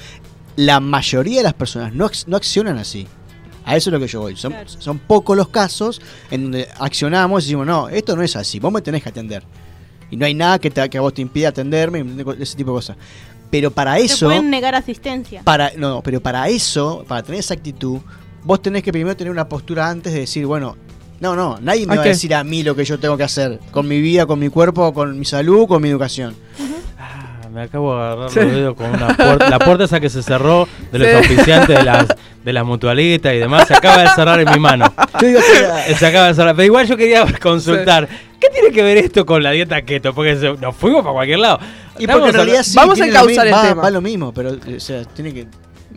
[0.56, 3.06] la mayoría de las personas no, ac- no accionan así.
[3.64, 4.36] A eso es lo que yo voy.
[4.36, 4.68] Son, Claro.
[4.68, 8.72] son pocos los casos en donde accionamos y decimos, no, esto no es así, vos
[8.72, 9.44] me tenés que atender.
[10.10, 12.70] Y no hay nada que, te- que a vos te impida atenderme, y ese tipo
[12.72, 12.96] de cosas.
[13.50, 14.26] Pero para Te eso...
[14.26, 15.42] pueden negar asistencia.
[15.44, 17.98] Para, no, pero para eso, para tener esa actitud,
[18.44, 20.76] vos tenés que primero tener una postura antes de decir, bueno,
[21.20, 23.60] no, no, nadie me va a decir a mí lo que yo tengo que hacer,
[23.70, 26.34] con mi vida, con mi cuerpo, con mi salud, con mi educación.
[26.58, 26.64] Ah,
[27.52, 28.40] me acabo de agarrar Sí.
[28.40, 29.50] los dedos con una puerta.
[29.50, 31.14] La puerta esa que se cerró de los Sí.
[31.32, 32.06] oficiantes de las,
[32.44, 34.92] de las mutualistas y demás se acaba de cerrar en mi mano.
[35.20, 36.54] Se acaba de cerrar.
[36.56, 38.08] Pero igual yo quería consultar.
[38.40, 40.12] ¿Qué tiene que ver esto con la dieta keto?
[40.14, 41.60] Porque se- nos fuimos para cualquier lado.
[41.98, 43.82] y porque en realidad sí, Vamos a encauzar el va, tema.
[43.82, 45.46] va lo mismo, pero o sea, tiene que...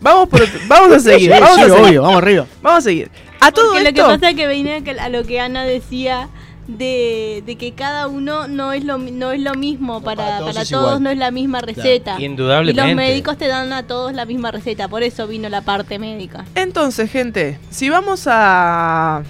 [0.01, 1.31] Vamos, por vamos a seguir.
[1.33, 2.45] Sí, vamos, sí, a seguir obvio, vamos arriba.
[2.61, 3.09] vamos a seguir.
[3.39, 6.27] A todo Porque lo que pasa es que venía que- a lo que Ana decía
[6.67, 10.39] de, de que cada uno no es lo, no es lo mismo, para, para para
[10.39, 11.03] todos todos, es igual.
[11.03, 12.15] no es la misma receta.
[12.19, 12.87] Y Indudablemente.
[12.87, 16.45] los médicos te dan a todos la misma receta, por eso vino la parte médica.
[16.55, 19.23] Entonces, gente, si vamos a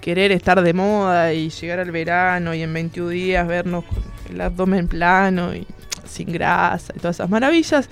[0.00, 4.40] querer estar de moda y llegar al verano y en 21 días vernos con el
[4.40, 5.66] abdomen plano y
[6.06, 7.88] sin grasa y todas esas maravillas,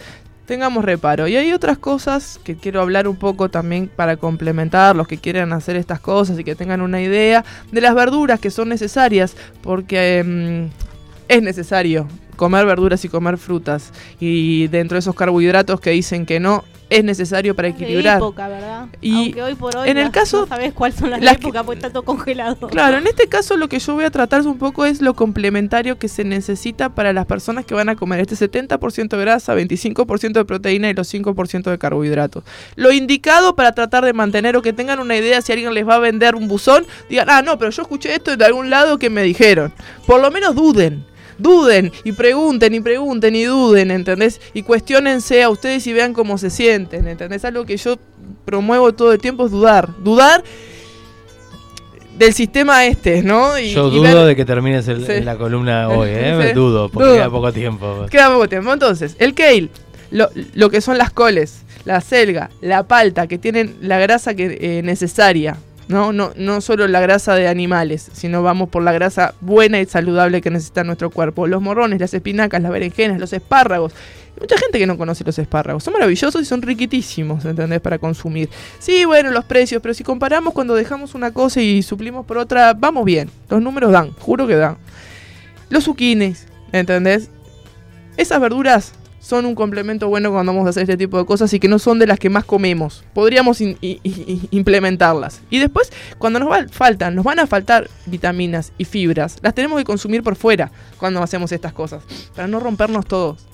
[0.48, 1.28] tengamos reparo.
[1.28, 5.52] Y hay otras cosas que quiero hablar un poco también para complementar los que quieran
[5.52, 10.18] hacer estas cosas y que tengan una idea de las verduras que son necesarias, porque
[10.18, 10.70] em,
[11.28, 12.08] es necesario
[12.38, 13.92] comer verduras y comer frutas.
[14.18, 18.16] Y dentro de esos carbohidratos que dicen que no, es necesario para De equilibrar.
[18.16, 18.86] época, ¿verdad?
[19.02, 21.62] Y Aunque hoy por hoy en el caso- no sabes cuáles son las, las épocas,
[21.64, 22.56] porque está todo congelado.
[22.68, 25.98] Claro, en este caso lo que yo voy a tratar un poco es lo complementario
[25.98, 30.32] que se necesita para las personas que van a comer este 70% de grasa, 25%
[30.32, 32.44] de proteína y los 5% de carbohidratos.
[32.76, 35.96] Lo indicado para tratar de mantener o que tengan una idea si alguien les va
[35.96, 39.10] a vender un buzón, digan, ah, no, pero yo escuché esto de algún lado que
[39.10, 39.74] me dijeron.
[40.06, 41.04] Por lo menos duden.
[41.38, 44.40] Duden y pregunten y pregunten y duden, ¿entendés?
[44.54, 47.44] Y cuestionense a ustedes y vean cómo se sienten, ¿entendés?
[47.44, 47.96] Algo que yo
[48.44, 49.88] promuevo todo el tiempo es dudar.
[50.02, 50.42] Dudar
[52.18, 53.56] del sistema este, ¿no?
[53.58, 55.20] Y- Yo y dudo ver- de que termines el- Sí.
[55.20, 56.32] la columna hoy, ¿eh?
[56.40, 56.46] Sí.
[56.46, 57.16] Me dudo, porque Dudo.
[57.16, 58.06] queda poco tiempo.
[58.10, 58.72] Queda poco tiempo.
[58.72, 59.68] Entonces, el kale,
[60.10, 64.58] lo, lo que son las coles, la selga, la palta, que tienen la grasa que,
[64.60, 65.56] eh, necesaria.
[65.88, 66.12] ¿No?
[66.12, 70.40] No, no solo la grasa de animales, sino vamos por la grasa buena y saludable
[70.40, 71.46] que necesita nuestro cuerpo.
[71.46, 73.92] Los morrones, las espinacas, las berenjenas, los espárragos.
[74.36, 75.82] Hay mucha gente que no conoce los espárragos.
[75.82, 77.80] Son maravillosos y son riquitísimos, ¿entendés?
[77.80, 78.48] Para consumir.
[78.78, 82.74] Sí, bueno, los precios, pero si comparamos cuando dejamos una cosa y suplimos por otra,
[82.74, 83.30] vamos bien.
[83.48, 84.76] Los números dan, juro que dan.
[85.70, 87.30] Los zucchinis, ¿entendés?
[88.16, 91.60] Esas verduras son un complemento bueno cuando vamos a hacer este tipo de cosas y
[91.60, 93.04] que no son de las que más comemos.
[93.14, 95.40] Podríamos implementarlas.
[95.50, 99.84] Y después, cuando nos faltan, nos van a faltar vitaminas y fibras, las tenemos que
[99.84, 102.02] consumir por fuera cuando hacemos estas cosas,
[102.34, 103.46] para no rompernos todos.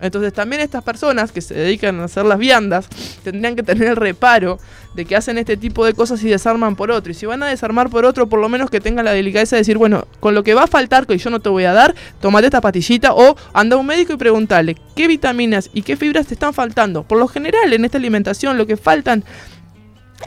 [0.00, 2.88] Entonces también estas personas que se dedican a hacer las viandas
[3.22, 4.58] tendrían que tener el reparo
[4.94, 7.12] de que hacen este tipo de cosas y desarman por otro.
[7.12, 9.60] Y si van a desarmar por otro, por lo menos que tengan la delicadeza de
[9.60, 11.94] decir, bueno, con lo que va a faltar que yo no te voy a dar,
[12.20, 16.26] tomate esta pastillita o anda a un médico y preguntale qué vitaminas y qué fibras
[16.26, 17.02] te están faltando.
[17.04, 19.24] Por lo general en esta alimentación lo que faltan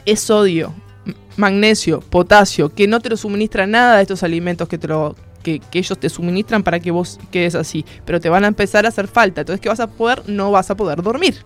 [0.04, 0.74] es sodio,
[1.36, 5.60] magnesio, potasio, que no te lo suministra nada de estos alimentos que te lo que
[5.74, 9.06] ellos te suministran para que vos quedes así, pero te van a empezar a hacer
[9.06, 9.42] falta.
[9.42, 10.28] Entonces, ¿qué vas a poder?
[10.28, 11.36] No vas a poder dormir.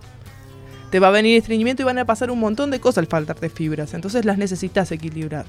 [0.91, 3.49] Te va a venir estreñimiento y van a pasar un montón de cosas al faltarte
[3.49, 3.93] fibras.
[3.93, 5.45] Entonces las necesitas equilibrar.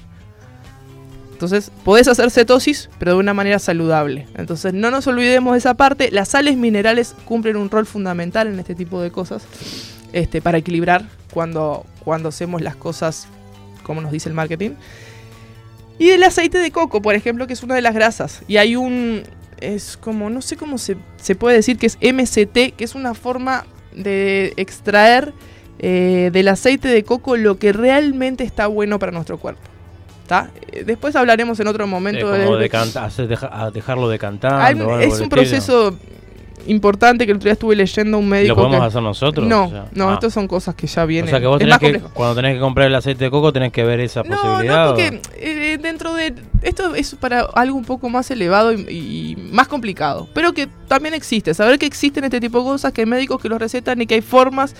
[1.33, 4.27] Entonces, podés hacer cetosis, pero de una manera saludable.
[4.35, 6.09] Entonces, no nos olvidemos de esa parte.
[6.09, 9.43] Las sales minerales cumplen un rol fundamental en este tipo de cosas.
[10.13, 11.03] Este, para equilibrar
[11.33, 13.27] cuando, cuando hacemos las cosas
[13.83, 14.71] como nos dice el marketing.
[15.99, 18.41] Y el aceite de coco, por ejemplo, que es una de las grasas.
[18.47, 19.23] Y hay un.
[19.59, 20.29] Es como.
[20.29, 24.53] No sé cómo se, se puede decir que es MCT, que es una forma de
[24.57, 25.33] extraer
[25.79, 29.61] eh, del aceite de coco lo que realmente está bueno para nuestro cuerpo.
[30.23, 30.49] ¿Está?
[30.71, 34.85] Eh, Después hablaremos en otro momento como de, decanta- deja- a dejarlo decantando.
[34.85, 35.29] Por es un estilo.
[35.29, 35.97] proceso
[36.67, 38.49] importante que el otro día estuve leyendo un médico.
[38.49, 39.47] ¿Lo podemos que- hacer nosotros?
[39.47, 40.13] No, O sea, no, ah.
[40.13, 41.27] estas son cosas que ya vienen.
[41.27, 43.71] O sea que vos tenés que, cuando tenés que comprar el aceite de coco, tenés
[43.71, 44.85] que ver esa No, posibilidad.
[44.85, 49.35] no, porque eh, dentro de esto es para algo un poco más elevado y, y
[49.51, 51.53] más complicado, pero que también existe.
[51.53, 54.15] Saber que existen este tipo de cosas, que hay médicos que los recetan y que
[54.15, 54.75] hay formas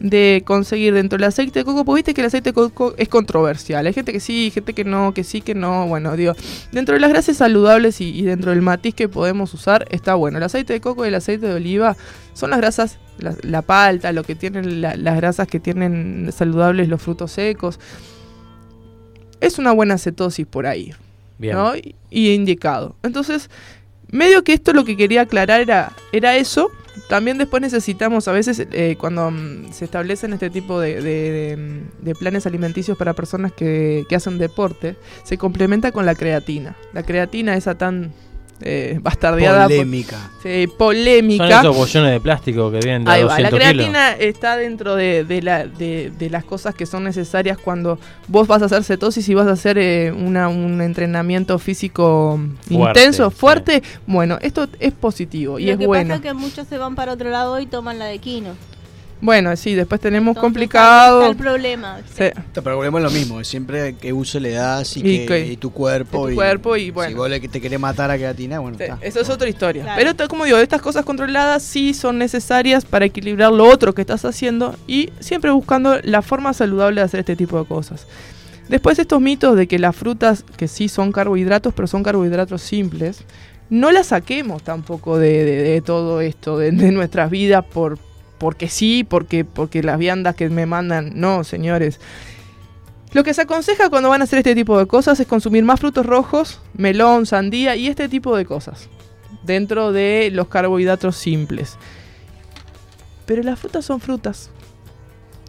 [0.00, 3.08] de conseguir dentro del aceite de coco, porque viste que el aceite de coco es
[3.08, 3.86] controversial.
[3.86, 5.86] Hay gente que sí, gente que no, que sí, que no.
[5.86, 6.32] Bueno, digo,
[6.72, 10.38] dentro de las grasas saludables y, y dentro del matiz que podemos usar, está bueno.
[10.38, 11.96] El aceite de coco y el aceite de oliva
[12.32, 16.88] son las grasas, la, la palta, lo que tienen la- las grasas que tienen saludables
[16.88, 17.78] los frutos secos.
[19.40, 20.92] Es una buena cetosis por ahí.
[21.38, 21.56] Bien.
[21.56, 21.76] ¿no?
[21.76, 22.96] Y, y indicado.
[23.02, 23.48] Entonces,
[24.10, 26.70] medio que esto lo que quería aclarar era, era eso.
[27.08, 32.04] También después necesitamos, a veces, eh, cuando mm, se establecen este tipo de, de- mm,
[32.04, 36.76] de planes alimenticios para personas que, que hacen deporte, se complementa con la creatina.
[36.92, 38.12] La creatina, esa tan
[38.62, 40.30] eh, bastardeada, Polémica.
[40.42, 41.60] sí, Son polémica.
[41.60, 43.72] esos bollones de plástico que vienen de Ahí va, la 200 kilos.
[43.74, 48.46] creatina está dentro de, de la- de- de las cosas que son necesarias cuando vos
[48.46, 53.30] vas a hacer cetosis y vas a hacer eh, una- un entrenamiento físico Fuerte, intenso,
[53.30, 53.36] sí.
[53.36, 53.82] fuerte.
[54.06, 56.08] Bueno, esto es positivo y Lo es que bueno.
[56.08, 58.50] pasa es que muchos se van para otro lado y toman la de Kino.
[59.22, 61.26] Bueno, sí, después tenemos Entonces, complicado.
[61.26, 61.98] el problema.
[62.16, 65.26] Sí, Pero volvemos a lo mismo, es siempre qué uso le das y, Y que-
[65.26, 66.26] que- y tu cuerpo.
[66.28, 67.10] y tu cuerpo y bueno.
[67.10, 68.98] Si vos le, te querés matar a creatina, bueno, Sí, está.
[69.02, 69.82] Eso es otra historia.
[69.82, 70.14] Claro.
[70.16, 74.24] Pero como digo, estas cosas controladas sí son necesarias para equilibrar lo otro que estás
[74.24, 78.06] haciendo y siempre buscando la forma saludable de hacer este tipo de cosas.
[78.70, 83.24] Después estos mitos de que las frutas, que sí son carbohidratos, pero son carbohidratos simples,
[83.68, 87.98] no las saquemos tampoco de, de- de todo esto, de, de nuestras vidas, por,
[88.40, 92.00] porque sí, porque, porque las viandas que me mandan, no, señores.
[93.12, 95.78] Lo que se aconseja cuando van a hacer este tipo de cosas es consumir más
[95.78, 98.88] frutos rojos, melón, sandía y este tipo de cosas
[99.42, 101.76] dentro de los carbohidratos simples.
[103.26, 104.50] Pero las frutas son frutas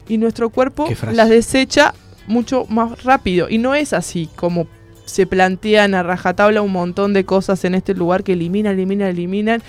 [0.09, 1.93] y nuestro cuerpo las desecha
[2.27, 4.67] mucho más rápido y no es así como
[5.05, 9.63] se plantean a rajatabla un montón de cosas en este lugar que eliminan, eliminan, eliminan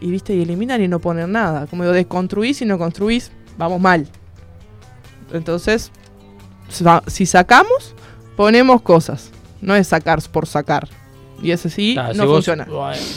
[0.00, 1.66] y viste y eliminan y no ponen nada.
[1.66, 4.06] Como digo, desconstruís y no construís, vamos mal.
[5.32, 5.90] Entonces,
[7.06, 7.94] si sacamos,
[8.36, 9.30] ponemos cosas.
[9.60, 10.88] No es sacar por sacar.
[11.42, 12.66] Y ese sí Claro, no si vos- funciona.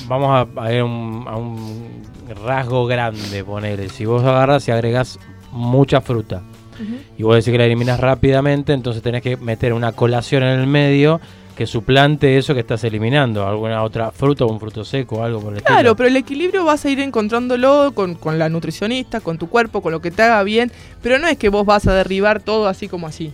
[0.08, 2.04] Vamos a, a un, a un
[2.46, 3.90] rasgo grande, ponele.
[3.90, 5.20] Si vos agarras y agregás
[5.52, 6.44] mucha fruta
[7.18, 10.68] y vos decís que la eliminas rápidamente, entonces tenés que meter una colación en el
[10.68, 11.20] medio
[11.60, 13.46] que suplante eso que estás eliminando.
[13.46, 15.96] Alguna otra fruta o un fruto seco o algo por el Claro, estilo.
[15.98, 19.92] pero el equilibrio vas a ir encontrándolo con, con la nutricionista, con tu cuerpo, con
[19.92, 20.72] lo que te haga bien.
[21.02, 23.34] Pero no es que vos vas a derribar todo así como así.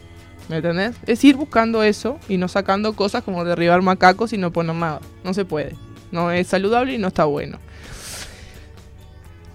[0.50, 0.96] ¿Me entendés?
[1.06, 5.02] Es ir buscando eso y no sacando cosas como derribar macacos y no poner nada.
[5.24, 5.76] No se puede.
[6.12, 7.60] No es saludable y no está bueno.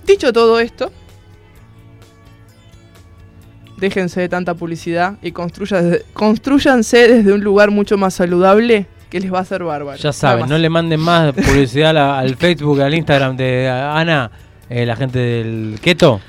[0.06, 0.92] Dicho todo esto,
[3.80, 9.32] déjense de tanta publicidad y construya- construyanse desde un lugar mucho más saludable que les
[9.32, 9.98] va a hacer bárbaro.
[9.98, 14.30] Ya saben, no le manden más publicidad la- al Facebook, al Instagram de Ana,
[14.68, 16.20] eh, la gente del Keto.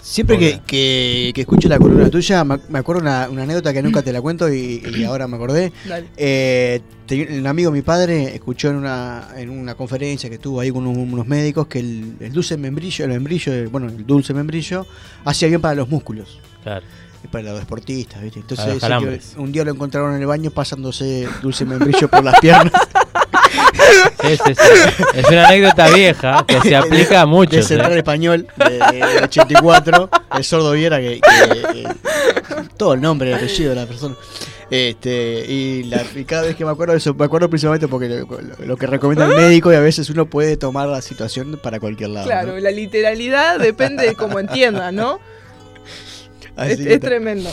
[0.00, 3.82] Siempre que, que, que escucho la columna tuya, me, me acuerdo una, una anécdota que
[3.82, 5.70] nunca te la cuento y, y ahora me acordé.
[6.16, 6.80] Eh,
[7.38, 10.86] un amigo de mi padre escuchó en una, en una conferencia que tuvo ahí con
[10.86, 14.86] un- unos médicos que el, el dulce membrillo, el membrillo, el- bueno, el dulce membrillo,
[15.26, 16.40] hacía bien para los músculos.
[16.68, 16.86] Claro.
[17.24, 18.40] y Para los deportistas, ¿viste?
[18.40, 22.72] Entonces que un día lo encontraron en el baño pasándose dulce membrillo por las piernas.
[24.22, 27.66] Es una anécdota vieja que se aplica a de muchos.
[27.66, 27.98] Central eh.
[27.98, 31.88] Español de, de 84, el sordo Viera, que, que, eh,
[32.76, 34.14] todo el nombre, el apellido de la persona.
[34.70, 38.08] Este, y, la- y cada vez que me acuerdo de eso, me acuerdo principalmente porque
[38.08, 41.58] lo, lo- lo que recomienda el médico y a veces uno puede tomar la situación
[41.62, 42.26] para cualquier lado.
[42.26, 42.58] Claro, ¿no?
[42.58, 45.20] la literalidad depende de cómo entiendas, ¿no?
[46.66, 47.50] Es, que es tremendo.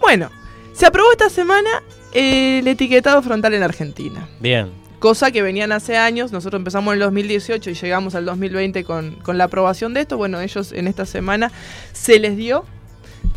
[0.00, 0.30] Bueno,
[0.72, 1.68] se aprobó esta semana
[2.12, 4.28] el etiquetado frontal en Argentina.
[4.40, 4.68] Bien.
[4.98, 9.12] Cosa que venían hace años, nosotros empezamos en el 2018 y llegamos al 2020 con,
[9.22, 10.16] con la aprobación de esto.
[10.18, 11.50] Bueno, ellos en esta semana
[11.92, 12.64] se les dio.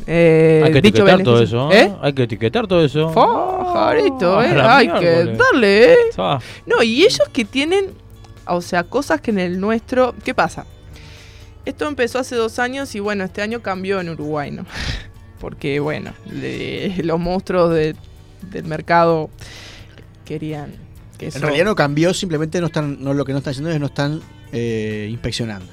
[0.07, 1.71] eh, Hay que dicho etiquetar todo eso.
[1.71, 1.83] ¿Eh?
[1.83, 1.93] ¿eh?
[2.01, 3.09] Hay que etiquetar todo eso.
[3.09, 4.61] Fajarito, Ah, ¿eh?
[4.61, 5.97] Hay que darle, ¿eh?
[6.17, 7.91] Ah, No, y ellos que tienen,
[8.45, 10.13] o sea, cosas que en el nuestro...
[10.23, 10.65] ¿Qué pasa?
[11.65, 14.65] Esto empezó hace dos años y bueno, este año cambió en Uruguay, ¿no?
[15.39, 17.95] Porque bueno, le- los monstruos de-
[18.51, 19.29] del mercado
[20.25, 20.73] querían
[21.17, 21.37] que eso...
[21.37, 23.85] En realidad no cambió, simplemente no están, no, lo que no están haciendo es no
[23.87, 24.21] están
[24.51, 25.71] eh, inspeccionando.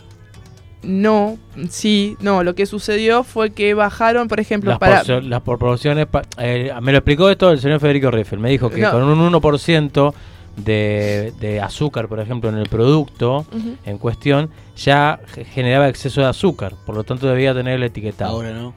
[0.83, 5.21] no, sí, no, lo que sucedió fue que bajaron, por ejemplo, Las, para...
[5.21, 6.07] las proporciones.
[6.07, 8.39] pa- eh, me lo explicó esto el señor Federico Riffel.
[8.39, 8.93] Me dijo que No.
[8.93, 10.15] con un 1%
[10.57, 13.47] de, de azúcar, por ejemplo, en el producto
[13.85, 16.75] en cuestión, ya ge- generaba exceso de azúcar.
[16.87, 18.33] Por lo tanto, debía tener el etiquetado.
[18.37, 18.75] Ahora no.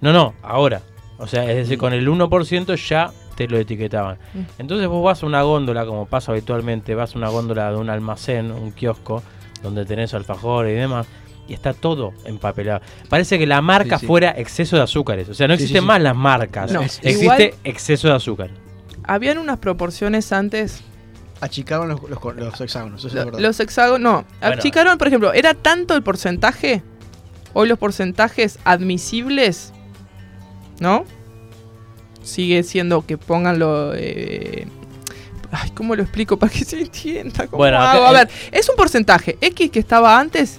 [0.00, 0.82] No, no, ahora.
[1.18, 4.18] O sea, es decir, con el 1% ya te lo etiquetaban.
[4.34, 4.40] Mm.
[4.58, 7.88] Entonces vos vas a una góndola, como pasa habitualmente, vas a una góndola de un
[7.90, 9.22] almacén, un kiosco,
[9.62, 11.06] donde tenés alfajores y demás,
[11.48, 12.80] y está todo empapelado.
[13.08, 14.06] Parece que la marca Sí, sí.
[14.06, 15.28] fuera exceso de azúcares.
[15.28, 15.86] O sea, no Sí, sí, existen sí.
[15.88, 16.70] más las marcas.
[16.72, 18.50] No, existe igual- exceso de azúcar.
[19.04, 20.82] Habían unas proporciones antes
[21.40, 23.40] Achicaron los, los, los hexágonos, eso es Lo- verdad.
[23.40, 24.24] Los hexágonos, no.
[24.40, 24.56] Bueno.
[24.56, 26.82] Achicaron, por ejemplo, era tanto el porcentaje,
[27.52, 29.72] hoy los porcentajes admisibles,
[30.80, 31.04] ¿no?
[32.22, 33.92] Sigue siendo que pónganlo...
[33.94, 34.66] eh,
[35.52, 37.46] ay, ¿cómo lo explico para que se entienda?
[37.46, 38.06] ¿Cómo Bueno, hago?
[38.06, 39.36] A el- ver, es un porcentaje.
[39.40, 40.58] X que estaba antes,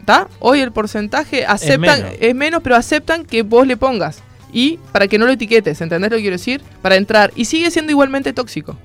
[0.00, 0.26] ¿está?
[0.40, 2.16] Hoy el porcentaje aceptan, menos.
[2.20, 4.22] es menos, pero aceptan que vos le pongas.
[4.52, 6.60] Y para que no lo etiquetes, ¿entendés lo que quiero decir?
[6.82, 7.30] Para entrar.
[7.36, 8.76] Y sigue siendo igualmente tóxico.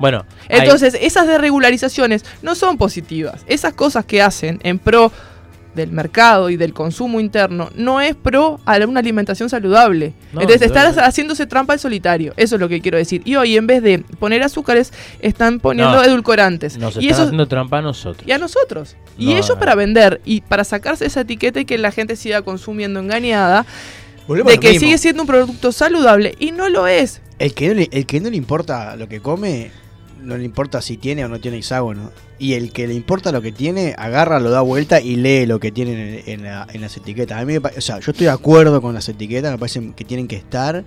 [0.00, 3.42] Bueno, hay- Entonces, esas desregularizaciones no son positivas.
[3.46, 5.12] Esas cosas que hacen en pro
[5.74, 10.14] del mercado y del consumo interno no es pro a una alimentación saludable.
[10.32, 12.32] No, Entonces, están haciéndose trampa al solitario.
[12.36, 13.22] Eso es lo que quiero decir.
[13.24, 16.02] Y hoy, en vez de poner azúcares, están poniendo No.
[16.02, 16.76] edulcorantes.
[16.76, 18.26] nos y están eso haciendo trampa a nosotros.
[18.26, 18.96] y a nosotros.
[19.16, 19.58] Y ellos no.
[19.60, 23.64] para vender y para sacarse esa etiqueta y que la gente siga consumiendo engañada
[24.26, 24.80] Volvemos de que mismo.
[24.80, 27.20] sigue siendo un producto saludable y no lo es.
[27.38, 29.70] El que, no le, el que no le importa lo que come,
[30.22, 32.10] no le importa si tiene o no tiene hexágono.
[32.38, 35.60] Y el que le importa lo que tiene, agarra, lo da vuelta y lee lo
[35.60, 37.40] que tienen en, la- en las etiquetas.
[37.40, 40.04] A mí me o sea, yo estoy de acuerdo con las etiquetas, me parece que
[40.04, 40.84] tienen que estar.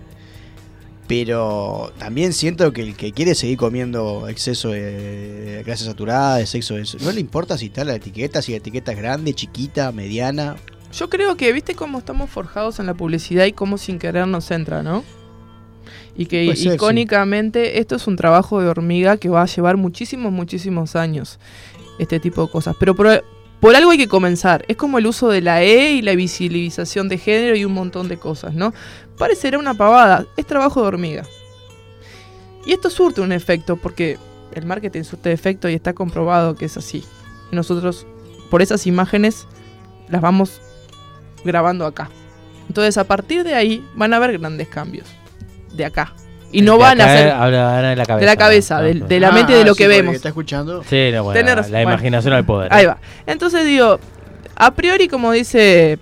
[1.08, 6.76] Pero también siento que el que quiere seguir comiendo exceso de grasa saturada, de sexo,
[6.76, 10.56] de no le importa si está la etiqueta, si la etiqueta es grande, chiquita, mediana.
[10.94, 14.50] Yo creo que, viste cómo estamos forjados en la publicidad y cómo sin querer nos
[14.52, 15.04] entra, ¿no?
[16.16, 19.78] Y que Puede ser, icónicamente esto es un trabajo de hormiga que va a llevar
[19.78, 21.40] muchísimos, muchísimos años,
[21.98, 22.76] este tipo de cosas.
[22.80, 23.24] Pero por,
[23.60, 24.64] por algo hay que comenzar.
[24.68, 28.10] Es como el uso de la E y la visibilización de género y un montón
[28.10, 28.74] de cosas, ¿no?
[29.18, 31.24] Parecerá una pavada, es trabajo de hormiga.
[32.66, 34.18] Y esto surte un efecto, porque
[34.54, 37.04] el marketing surte efecto y está comprobado que es así.
[37.52, 38.06] Y nosotros,
[38.50, 39.48] por esas imágenes,
[40.10, 40.62] las vamos
[41.44, 42.10] grabando acá.
[42.68, 45.08] Entonces, a partir de ahí van a haber grandes cambios.
[45.74, 46.14] De acá.
[46.52, 48.20] Y no De van a ser habla de la cabeza.
[48.20, 48.84] de la cabeza, ¿no?
[48.84, 50.16] del- de la mente de lo que Ah, sí, vemos.
[50.16, 50.84] Está escuchando.
[50.84, 51.92] Sí, no, bueno, Tenés la, bueno.
[51.94, 52.72] imaginación al poder.
[52.72, 52.98] Ahí va.
[53.26, 54.00] Entonces digo,
[54.56, 55.98] a priori, como dice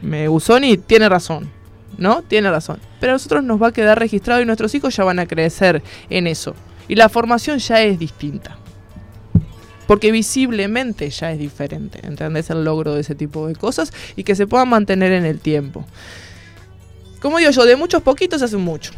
[0.00, 1.50] me Usoni, tiene razón.
[1.96, 2.22] ¿No?
[2.22, 2.78] Tiene razón.
[3.00, 5.82] Pero a nosotros nos va a quedar registrado y nuestros hijos ya van a crecer
[6.10, 6.54] en eso.
[6.86, 8.56] Y la formación ya es distinta.
[9.88, 11.98] Porque visiblemente ya es diferente.
[12.06, 12.50] ¿Entendés?
[12.50, 15.84] El logro de ese tipo de cosas y que se puedan mantener en el tiempo.
[17.20, 18.92] Como digo yo, de muchos poquitos se hace mucho.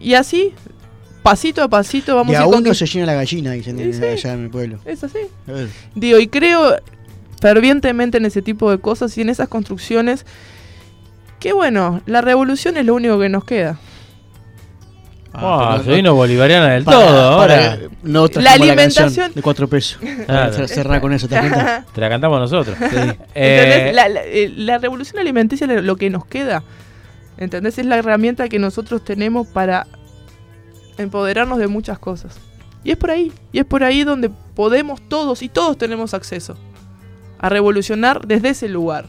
[0.00, 0.52] Y así,
[1.22, 4.32] pasito a pasito, vamos De a ir uno se llena la gallina, dicen Sí, allá
[4.32, 4.78] en mi pueblo.
[4.84, 5.18] Es así.
[5.94, 6.76] Digo, y creo
[7.40, 10.26] fervientemente en ese tipo de cosas y en esas construcciones
[11.38, 13.78] que bueno, la revolución es lo único que nos queda.
[15.32, 17.78] Ah, se vino bolivariana del para- todo para- ahora.
[18.02, 19.98] no La alimentación- canción de cuatro pesos.
[20.26, 20.66] Claro.
[20.66, 22.76] Cerrar con eso, ¿te la cantamos nosotros.
[22.80, 23.16] ¿Entendés?
[23.34, 26.64] Eh, La, la- eh, la revolución alimenticia es lo que nos queda.
[27.40, 27.78] ¿Entendés?
[27.78, 29.86] Es la herramienta que nosotros tenemos para
[30.98, 32.38] empoderarnos de muchas cosas.
[32.84, 33.32] Y es por ahí.
[33.50, 36.56] Y es por ahí donde podemos todos y todos tenemos acceso
[37.38, 39.06] a revolucionar desde ese lugar.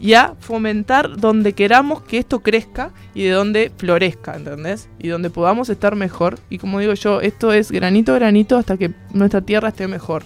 [0.00, 4.88] Y a fomentar donde queramos que esto crezca y de donde florezca, ¿entendés?
[4.98, 6.40] Y donde podamos estar mejor.
[6.48, 10.24] Y como digo yo, esto es granito a granito hasta que nuestra tierra esté mejor.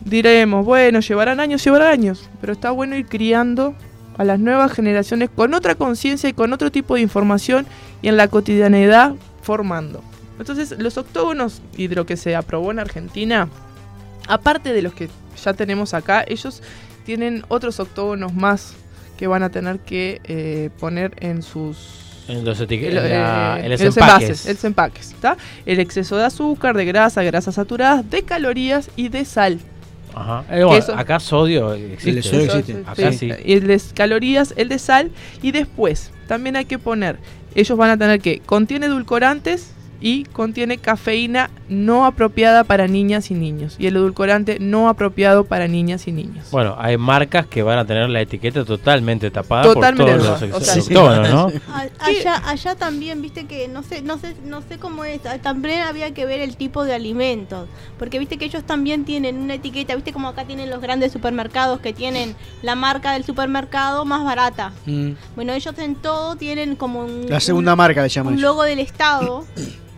[0.00, 3.74] Diremos, bueno, llevarán años, llevarán años, pero está bueno ir criando
[4.18, 7.66] a las nuevas generaciones con otra conciencia y con otro tipo de información
[8.02, 10.02] y en la cotidianidad formando.
[10.38, 13.48] Entonces, los octógonos lo que se aprobó en Argentina,
[14.28, 15.08] aparte de los que
[15.42, 16.62] ya tenemos acá, ellos
[17.04, 18.74] tienen otros octógonos más
[19.16, 21.76] que van a tener que eh, poner en sus
[22.28, 24.22] en los en la- eh, en los en los empaques.
[24.28, 25.36] envases, en los empaques, ¿está?
[25.66, 29.58] El exceso de azúcar, de grasa, grasas saturadas, de calorías y de sal.
[30.14, 30.44] Ajá.
[30.50, 32.10] Eh, bueno, Eso- acá sodio existe.
[32.10, 32.82] El sodio Eso, existe.
[32.86, 33.30] Acá sí.
[33.44, 35.10] Y el de calorías, el de sal.
[35.42, 37.18] Y después, también hay que poner,
[37.54, 43.34] ellos van a tener que, contiene edulcorantes y contiene cafeína no apropiada para niñas y
[43.34, 46.50] niños y el edulcorante no apropiado para niñas y niños.
[46.50, 51.30] Bueno, hay marcas que van a tener la etiqueta totalmente tapada Totalmente por todos los
[51.30, 51.46] ¿no?
[52.00, 55.20] Allá, allá también, viste que no sé, no sé, no sé cómo es.
[55.42, 59.54] También había que ver el tipo de alimentos, porque viste que ellos también tienen una
[59.54, 64.24] etiqueta, viste como acá tienen los grandes supermercados que tienen la marca del supermercado más
[64.24, 64.72] barata.
[64.86, 65.12] Mm.
[65.36, 68.50] Bueno, ellos en todo tienen como un, La segunda un- marca le llaman un ellos,
[68.50, 69.44] logo del estado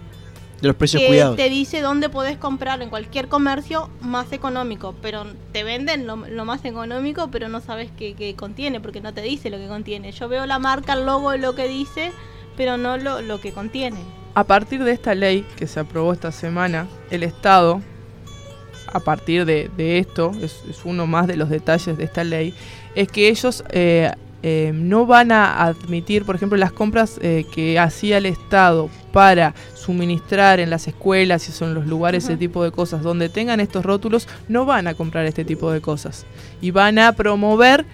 [0.62, 1.36] de los precios que cuidados.
[1.36, 6.44] te dice dónde podés comprar en cualquier comercio más económico, pero te venden lo, lo
[6.44, 10.12] más económico, pero no sabes qué, qué contiene, porque no te dice lo que contiene.
[10.12, 12.12] Yo veo la marca, el logo de lo que dice,
[12.56, 13.98] pero no lo, lo que contiene.
[14.34, 17.82] A partir de esta ley que se aprobó esta semana, el Estado,
[18.92, 22.54] a partir de, de esto, es, es uno más de los detalles de esta ley,
[22.94, 24.12] es que ellos eh,
[24.42, 29.54] eh, no van a admitir, por ejemplo, las compras eh, que hacía el Estado para
[29.74, 33.84] suministrar en las escuelas y son los lugares, ese tipo de cosas, donde tengan estos
[33.84, 36.26] rótulos, no van a comprar este tipo de cosas.
[36.60, 37.84] Y van a promover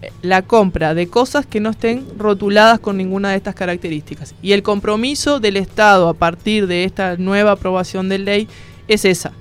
[0.00, 4.34] eh, la compra de cosas que no estén rotuladas con ninguna de estas características.
[4.40, 8.48] Y el compromiso del Estado a partir de esta nueva aprobación de ley
[8.86, 9.32] es esa.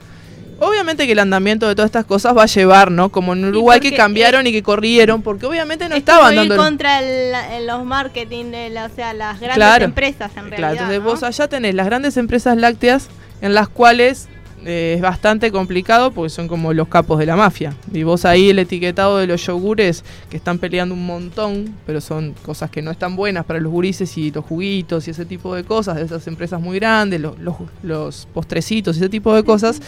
[0.59, 3.09] Obviamente que el andamiento de todas estas cosas va a llevar, ¿no?
[3.09, 6.57] Como en Uruguay que porque, cambiaron y que corrieron, porque obviamente no es estaban dando...
[6.57, 9.85] contra el- el- los marketing, o sea, las grandes Claro.
[9.85, 10.57] empresas en realidad.
[10.57, 11.05] Claro, entonces ¿no?
[11.05, 13.07] vos allá tenés las grandes empresas lácteas
[13.41, 14.27] en las cuales
[14.65, 17.73] eh, es bastante complicado porque son como los capos de la mafia.
[17.93, 22.33] Y vos ahí el etiquetado de los yogures que están peleando un montón, pero son
[22.43, 25.63] cosas que no están buenas para los gurises y los juguitos y ese tipo de
[25.63, 29.79] cosas, de esas empresas muy grandes, los, los, los postrecitos y ese tipo de cosas,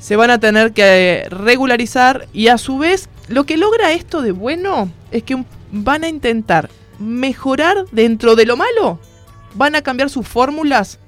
[0.00, 0.82] se van a tener que
[1.20, 6.02] eh, regularizar y a su vez lo que logra esto de bueno es que van
[6.02, 8.98] a intentar mejorar dentro de lo malo,
[9.54, 10.98] van a cambiar sus fórmulas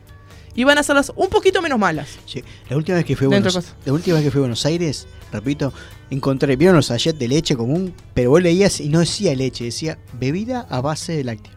[0.55, 2.18] y van a hacerlas un poquito menos malas.
[2.26, 3.74] Sí, La última vez que fui a Buenos, de cosas.
[3.84, 5.72] la última vez que fui a Buenos Aires, repito,
[6.11, 9.99] encontré, vieron los sachets de leche común, pero vos leías y no decía leche, decía
[10.12, 11.53] bebida a base de lácteo.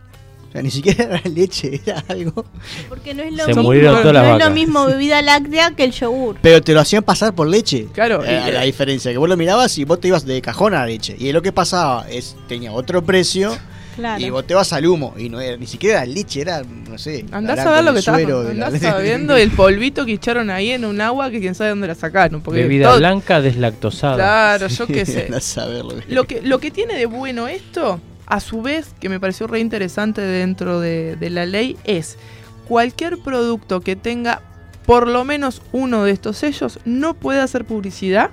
[0.55, 2.45] Sea, ni siquiera era leche, era algo.
[2.87, 4.47] Porque no es lo Se mismo, murieron todas las no es vacas.
[4.49, 6.37] lo mismo bebida láctea que el yogur.
[6.41, 7.87] Pero te lo hacían pasar por leche.
[7.93, 10.73] Claro, Era y- la diferencia, que vos lo mirabas y vos te ibas de cajón
[10.73, 11.15] a la leche.
[11.19, 13.57] Y lo que pasaba es, tenía otro precio
[13.97, 14.21] Claro.
[14.25, 15.13] y vos te vas al humo.
[15.17, 17.25] Y no era, ni siquiera era leche, era, no sé.
[17.31, 20.05] Andás a ver con lo el que está suero de la- andás sabiendo el polvito
[20.05, 22.39] que echaron ahí en un agua que quién sabe dónde la sacaron.
[22.41, 24.15] Porque Bebida todo- blanca deslactosada.
[24.15, 25.25] Claro, yo qué sé.
[25.25, 25.95] Andás a verlo.
[26.07, 29.59] Lo que, lo que tiene de bueno esto, a su vez, que me pareció re
[29.59, 32.17] interesante dentro de, de la ley, es
[32.67, 34.41] cualquier producto que tenga
[34.85, 38.29] por lo menos uno de estos sellos no puede hacer publicidad,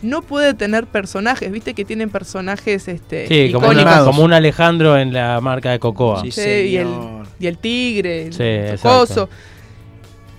[0.00, 5.12] no puede tener personajes, viste que tienen personajes este, Sí, como, una- un Alejandro en
[5.12, 6.22] la marca de Cocoa.
[6.22, 7.26] Sí, Sí, y el, señor.
[7.38, 9.28] y el tigre, el Sí, coso.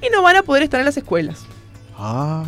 [0.02, 1.46] Y no van a poder estar en las escuelas.
[1.98, 2.44] Ah.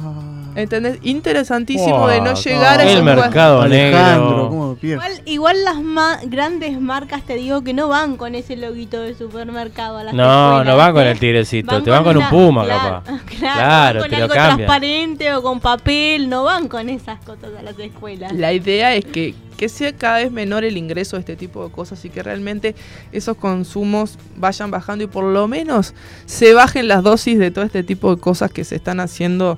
[0.56, 0.99] ¿Entendés?
[1.01, 4.78] Interesantísimo Wow, de no llegar a el mercado Alejandro.
[4.82, 9.14] Igual, igual las ma- grandes marcas te digo que no van con ese loguito de
[9.16, 10.24] supermercado a las No,
[10.60, 13.03] escuelas, no van con el tigrecito, te van con un una- puma, claro, capaz.
[13.26, 14.56] Claro, Claro, van te con lo algo cambian.
[14.58, 18.32] transparente o con papel, no van con esas cosas a las escuelas.
[18.34, 21.72] La idea es que, que sea cada vez menor el ingreso de este tipo de
[21.72, 22.76] cosas y que realmente
[23.12, 25.93] esos consumos vayan bajando y por lo menos
[26.26, 29.58] se bajen las dosis de todo este tipo de cosas que se están haciendo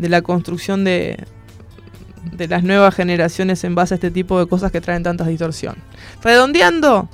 [0.00, 1.24] de la construcción de,
[2.32, 5.76] de las nuevas generaciones en base a este tipo de cosas que traen tanta distorsión.
[6.22, 7.08] Redondeando,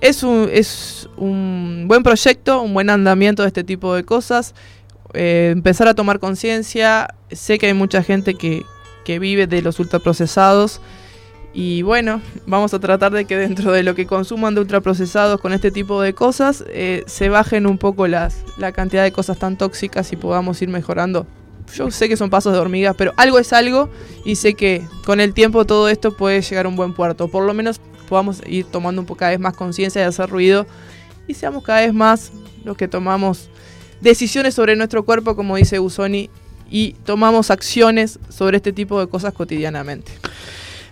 [0.00, 4.54] es un, es un buen proyecto, un buen andamiento de este tipo de cosas.
[5.14, 7.14] Eh, empezar a tomar conciencia.
[7.30, 8.64] Sé que hay mucha gente que,
[9.04, 10.80] que vive de los ultraprocesados.
[11.54, 15.54] Y bueno, vamos a tratar de que dentro de lo que consuman de ultraprocesados con
[15.54, 19.56] este tipo de cosas, eh, se bajen un poco las, la cantidad de cosas tan
[19.56, 21.26] tóxicas y podamos ir mejorando.
[21.74, 23.88] Yo sé que son pasos de hormigas, pero algo es algo
[24.24, 27.28] y sé que con el tiempo todo esto puede llegar a un buen puerto.
[27.28, 30.66] Por lo menos podamos ir tomando un poco cada vez más conciencia de hacer ruido
[31.26, 32.32] y seamos cada vez más
[32.64, 33.50] los que tomamos
[34.00, 36.30] decisiones sobre nuestro cuerpo, como dice Usoni,
[36.70, 40.12] y tomamos acciones sobre este tipo de cosas cotidianamente.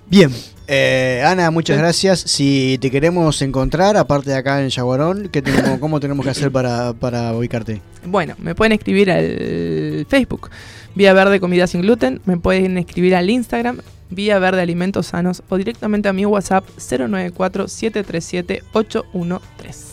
[0.07, 0.31] Bien,
[0.67, 2.21] eh, Ana, muchas gracias.
[2.21, 6.51] Si te queremos encontrar, aparte de acá en Yaguarón, ¿qué tenemos, ¿cómo tenemos que hacer
[6.51, 7.81] para, para ubicarte?
[8.05, 10.51] Bueno, me pueden escribir al Facebook,
[10.95, 13.81] Vía Verde Comida Sin Gluten, me pueden escribir al Instagram,
[14.11, 19.41] Vía Verde Alimentos Sanos, o directamente a mi WhatsApp 094-737-813.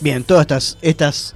[0.01, 1.33] Bien, todas estas, estas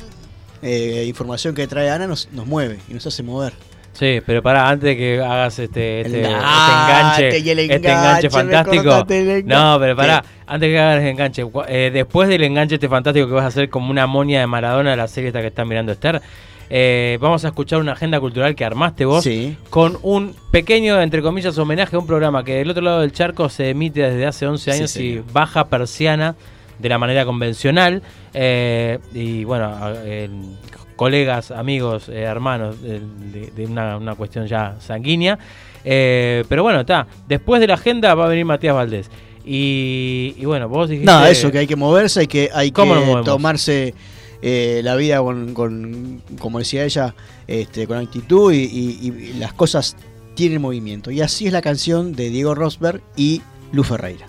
[0.61, 3.53] eh, información que trae Ana nos, nos mueve y nos hace mover.
[3.93, 7.59] Sí, pero pará, antes de que hagas este, El este, este enganche, enganche, y el
[7.59, 9.05] este enganche, fantástico.
[9.09, 9.43] enganche.
[9.43, 13.33] No, pero pará, antes que hagas el enganche, eh, después del enganche este fantástico que
[13.33, 15.93] vas a hacer como una monia de Maradona de la serie esta que está mirando
[15.93, 16.21] Esther,
[16.69, 19.55] Eh, vamos a escuchar una agenda cultural que armaste vos Sí.
[19.69, 23.49] con un pequeño, entre comillas, homenaje a un programa que del otro lado del charco
[23.49, 26.35] se emite desde hace 11 Sí, años y baja persiana
[26.79, 28.01] de la manera convencional.
[28.33, 29.71] Eh, y bueno,
[30.03, 30.29] eh,
[30.95, 32.99] colegas, amigos, eh, hermanos, de,
[33.55, 35.37] de una, una cuestión ya sanguínea.
[35.83, 37.05] Pero bueno, está.
[37.27, 39.09] Después de la agenda va a venir Matías Valdés.
[39.45, 41.05] Y, y bueno, vos dijiste...
[41.05, 43.93] Nada, eso, que hay que moverse, hay que, hay ¿Cómo nos que tomarse
[44.41, 47.15] eh, la vida con, con, como decía ella,
[47.47, 49.95] este, con actitud y, y- las cosas
[50.35, 51.11] tienen movimiento.
[51.11, 54.27] Y así es la canción de Diego Rosberg y Lu Ferreira.